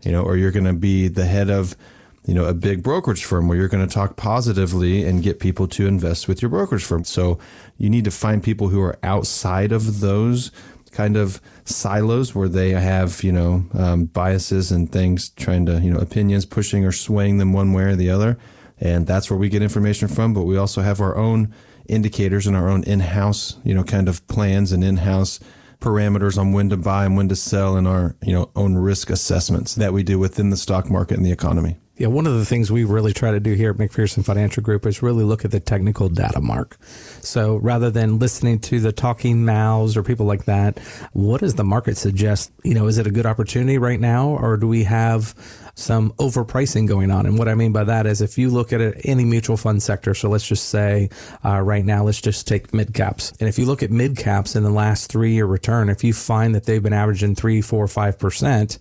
You 0.02 0.10
know, 0.12 0.22
or 0.22 0.36
you're 0.36 0.50
going 0.50 0.64
to 0.64 0.72
be 0.72 1.08
the 1.08 1.26
head 1.26 1.50
of 1.50 1.76
you 2.24 2.34
know, 2.34 2.44
a 2.44 2.54
big 2.54 2.82
brokerage 2.82 3.24
firm 3.24 3.48
where 3.48 3.58
you're 3.58 3.68
going 3.68 3.86
to 3.86 3.92
talk 3.92 4.16
positively 4.16 5.04
and 5.04 5.22
get 5.22 5.40
people 5.40 5.66
to 5.66 5.86
invest 5.86 6.28
with 6.28 6.40
your 6.40 6.48
brokerage 6.48 6.84
firm. 6.84 7.04
So 7.04 7.38
you 7.78 7.90
need 7.90 8.04
to 8.04 8.12
find 8.12 8.42
people 8.42 8.68
who 8.68 8.80
are 8.80 8.96
outside 9.02 9.72
of 9.72 10.00
those 10.00 10.52
kind 10.92 11.16
of 11.16 11.40
silos 11.64 12.34
where 12.34 12.48
they 12.48 12.70
have, 12.70 13.22
you 13.22 13.32
know, 13.32 13.64
um, 13.74 14.04
biases 14.04 14.70
and 14.70 14.92
things 14.92 15.30
trying 15.30 15.66
to, 15.66 15.80
you 15.80 15.90
know, 15.90 15.98
opinions 15.98 16.46
pushing 16.46 16.84
or 16.84 16.92
swaying 16.92 17.38
them 17.38 17.52
one 17.52 17.72
way 17.72 17.84
or 17.84 17.96
the 17.96 18.10
other. 18.10 18.38
And 18.78 19.06
that's 19.06 19.30
where 19.30 19.38
we 19.38 19.48
get 19.48 19.62
information 19.62 20.08
from. 20.08 20.34
But 20.34 20.42
we 20.42 20.56
also 20.56 20.82
have 20.82 21.00
our 21.00 21.16
own 21.16 21.54
indicators 21.88 22.46
and 22.46 22.56
our 22.56 22.68
own 22.68 22.84
in 22.84 23.00
house, 23.00 23.56
you 23.64 23.74
know, 23.74 23.84
kind 23.84 24.08
of 24.08 24.26
plans 24.28 24.72
and 24.72 24.84
in 24.84 24.98
house 24.98 25.40
parameters 25.80 26.38
on 26.38 26.52
when 26.52 26.68
to 26.70 26.76
buy 26.76 27.04
and 27.04 27.16
when 27.16 27.28
to 27.28 27.36
sell 27.36 27.76
and 27.76 27.88
our, 27.88 28.16
you 28.22 28.32
know, 28.32 28.50
own 28.54 28.76
risk 28.76 29.10
assessments 29.10 29.74
that 29.74 29.92
we 29.92 30.02
do 30.02 30.18
within 30.18 30.50
the 30.50 30.56
stock 30.56 30.90
market 30.90 31.16
and 31.16 31.26
the 31.26 31.32
economy. 31.32 31.76
Yeah, 32.02 32.08
one 32.08 32.26
of 32.26 32.36
the 32.36 32.44
things 32.44 32.72
we 32.72 32.82
really 32.82 33.12
try 33.12 33.30
to 33.30 33.38
do 33.38 33.52
here 33.52 33.70
at 33.70 33.76
McPherson 33.76 34.24
Financial 34.24 34.60
Group 34.60 34.86
is 34.86 35.02
really 35.04 35.22
look 35.22 35.44
at 35.44 35.52
the 35.52 35.60
technical 35.60 36.08
data 36.08 36.40
mark. 36.40 36.76
So 37.20 37.58
rather 37.58 37.92
than 37.92 38.18
listening 38.18 38.58
to 38.62 38.80
the 38.80 38.90
talking 38.90 39.44
mouths 39.44 39.96
or 39.96 40.02
people 40.02 40.26
like 40.26 40.46
that, 40.46 40.80
what 41.12 41.42
does 41.42 41.54
the 41.54 41.62
market 41.62 41.96
suggest? 41.96 42.50
You 42.64 42.74
know, 42.74 42.88
is 42.88 42.98
it 42.98 43.06
a 43.06 43.12
good 43.12 43.24
opportunity 43.24 43.78
right 43.78 44.00
now, 44.00 44.30
or 44.30 44.56
do 44.56 44.66
we 44.66 44.82
have 44.82 45.32
some 45.74 46.12
overpricing 46.12 46.86
going 46.86 47.10
on? 47.10 47.26
And 47.26 47.38
what 47.38 47.48
I 47.48 47.54
mean 47.54 47.72
by 47.72 47.84
that 47.84 48.06
is 48.06 48.20
if 48.20 48.38
you 48.38 48.50
look 48.50 48.72
at 48.72 48.94
any 49.04 49.24
mutual 49.24 49.56
fund 49.56 49.82
sector, 49.82 50.14
so 50.14 50.28
let's 50.28 50.46
just 50.46 50.68
say 50.68 51.08
uh, 51.44 51.60
right 51.60 51.84
now, 51.84 52.04
let's 52.04 52.20
just 52.20 52.46
take 52.46 52.72
mid 52.74 52.94
caps. 52.94 53.32
And 53.40 53.48
if 53.48 53.58
you 53.58 53.66
look 53.66 53.82
at 53.82 53.90
mid 53.90 54.16
caps 54.16 54.56
in 54.56 54.62
the 54.62 54.70
last 54.70 55.10
three 55.10 55.32
year 55.32 55.46
return, 55.46 55.88
if 55.88 56.04
you 56.04 56.12
find 56.12 56.54
that 56.54 56.64
they've 56.64 56.82
been 56.82 56.92
averaging 56.92 57.34
three, 57.34 57.60
four, 57.60 57.86
five 57.88 58.18
percent, 58.18 58.78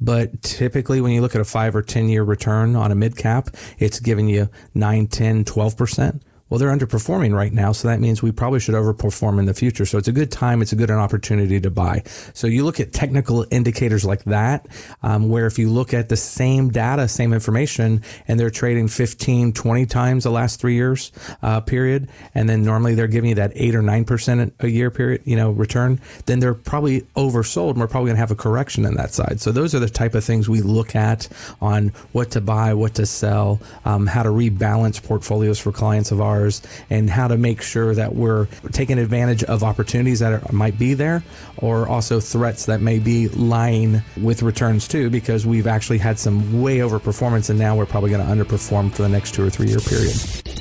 but 0.00 0.42
typically, 0.42 1.00
when 1.00 1.12
you 1.12 1.20
look 1.20 1.34
at 1.34 1.40
a 1.40 1.44
five 1.44 1.74
or 1.74 1.82
10 1.82 2.08
year 2.08 2.24
return 2.24 2.76
on 2.76 2.92
a 2.92 2.94
mid 2.94 3.16
cap, 3.16 3.48
it's 3.78 4.00
giving 4.00 4.28
you 4.28 4.50
9, 4.74 5.06
10, 5.06 5.44
12%. 5.44 6.20
Well, 6.50 6.58
they're 6.58 6.70
underperforming 6.70 7.34
right 7.34 7.52
now, 7.52 7.72
so 7.72 7.88
that 7.88 8.00
means 8.00 8.22
we 8.22 8.30
probably 8.30 8.60
should 8.60 8.74
overperform 8.74 9.38
in 9.38 9.46
the 9.46 9.54
future. 9.54 9.86
So 9.86 9.96
it's 9.96 10.08
a 10.08 10.12
good 10.12 10.30
time, 10.30 10.60
it's 10.60 10.72
a 10.72 10.76
good 10.76 10.90
an 10.90 10.98
opportunity 10.98 11.58
to 11.58 11.70
buy. 11.70 12.02
So 12.34 12.46
you 12.46 12.64
look 12.64 12.78
at 12.80 12.92
technical 12.92 13.46
indicators 13.50 14.04
like 14.04 14.24
that, 14.24 14.66
um, 15.02 15.30
where 15.30 15.46
if 15.46 15.58
you 15.58 15.70
look 15.70 15.94
at 15.94 16.10
the 16.10 16.18
same 16.18 16.68
data, 16.68 17.08
same 17.08 17.32
information, 17.32 18.02
and 18.28 18.38
they're 18.38 18.50
trading 18.50 18.88
15, 18.88 19.54
20 19.54 19.86
times 19.86 20.24
the 20.24 20.30
last 20.30 20.60
three 20.60 20.74
years 20.74 21.12
uh, 21.42 21.62
period, 21.62 22.10
and 22.34 22.46
then 22.46 22.62
normally 22.62 22.94
they're 22.94 23.08
giving 23.08 23.30
you 23.30 23.36
that 23.36 23.52
eight 23.54 23.74
or 23.74 23.82
nine 23.82 24.04
percent 24.04 24.54
a 24.60 24.68
year 24.68 24.90
period, 24.90 25.22
you 25.24 25.36
know, 25.36 25.50
return, 25.50 25.98
then 26.26 26.40
they're 26.40 26.52
probably 26.52 27.00
oversold, 27.16 27.70
and 27.70 27.78
we're 27.78 27.88
probably 27.88 28.08
going 28.08 28.16
to 28.16 28.20
have 28.20 28.30
a 28.30 28.36
correction 28.36 28.84
in 28.84 28.94
that 28.96 29.14
side. 29.14 29.40
So 29.40 29.50
those 29.50 29.74
are 29.74 29.80
the 29.80 29.88
type 29.88 30.14
of 30.14 30.22
things 30.22 30.46
we 30.46 30.60
look 30.60 30.94
at 30.94 31.26
on 31.62 31.88
what 32.12 32.32
to 32.32 32.42
buy, 32.42 32.74
what 32.74 32.94
to 32.96 33.06
sell, 33.06 33.60
um, 33.86 34.06
how 34.06 34.22
to 34.22 34.28
rebalance 34.28 35.02
portfolios 35.02 35.58
for 35.58 35.72
clients 35.72 36.12
of 36.12 36.20
ours 36.20 36.33
ours 36.34 36.62
and 36.90 37.08
how 37.08 37.28
to 37.28 37.36
make 37.36 37.62
sure 37.62 37.94
that 37.94 38.14
we're 38.14 38.46
taking 38.72 38.98
advantage 38.98 39.44
of 39.44 39.62
opportunities 39.62 40.20
that 40.20 40.32
are, 40.32 40.52
might 40.52 40.78
be 40.78 40.94
there 40.94 41.22
or 41.58 41.88
also 41.88 42.20
threats 42.20 42.66
that 42.66 42.80
may 42.80 42.98
be 42.98 43.28
lying 43.28 44.02
with 44.20 44.42
returns 44.42 44.88
too, 44.88 45.10
because 45.10 45.46
we've 45.46 45.66
actually 45.66 45.98
had 45.98 46.18
some 46.18 46.60
way 46.60 46.82
over 46.82 46.98
performance 46.98 47.50
and 47.50 47.58
now 47.58 47.76
we're 47.76 47.86
probably 47.86 48.10
going 48.10 48.24
to 48.24 48.32
underperform 48.32 48.92
for 48.92 49.02
the 49.02 49.08
next 49.08 49.34
two 49.34 49.46
or 49.46 49.50
three 49.50 49.68
year 49.68 49.80
period. 49.80 50.14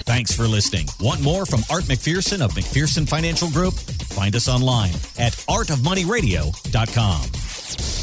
Thanks 0.06 0.36
for 0.36 0.48
listening. 0.48 0.88
Want 1.00 1.22
more 1.22 1.46
from 1.46 1.62
Art 1.70 1.84
McPherson 1.84 2.42
of 2.42 2.52
McPherson 2.52 3.08
Financial 3.08 3.50
Group? 3.50 3.74
Find 3.74 4.36
us 4.36 4.48
online 4.48 4.94
at 5.18 5.34
artofmoneyradio.com. 5.48 8.03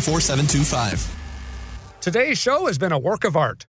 4725. 0.00 2.00
Today's 2.00 2.38
show 2.38 2.66
has 2.66 2.78
been 2.78 2.90
a 2.90 2.98
work 2.98 3.24
of 3.24 3.36
art. 3.36 3.67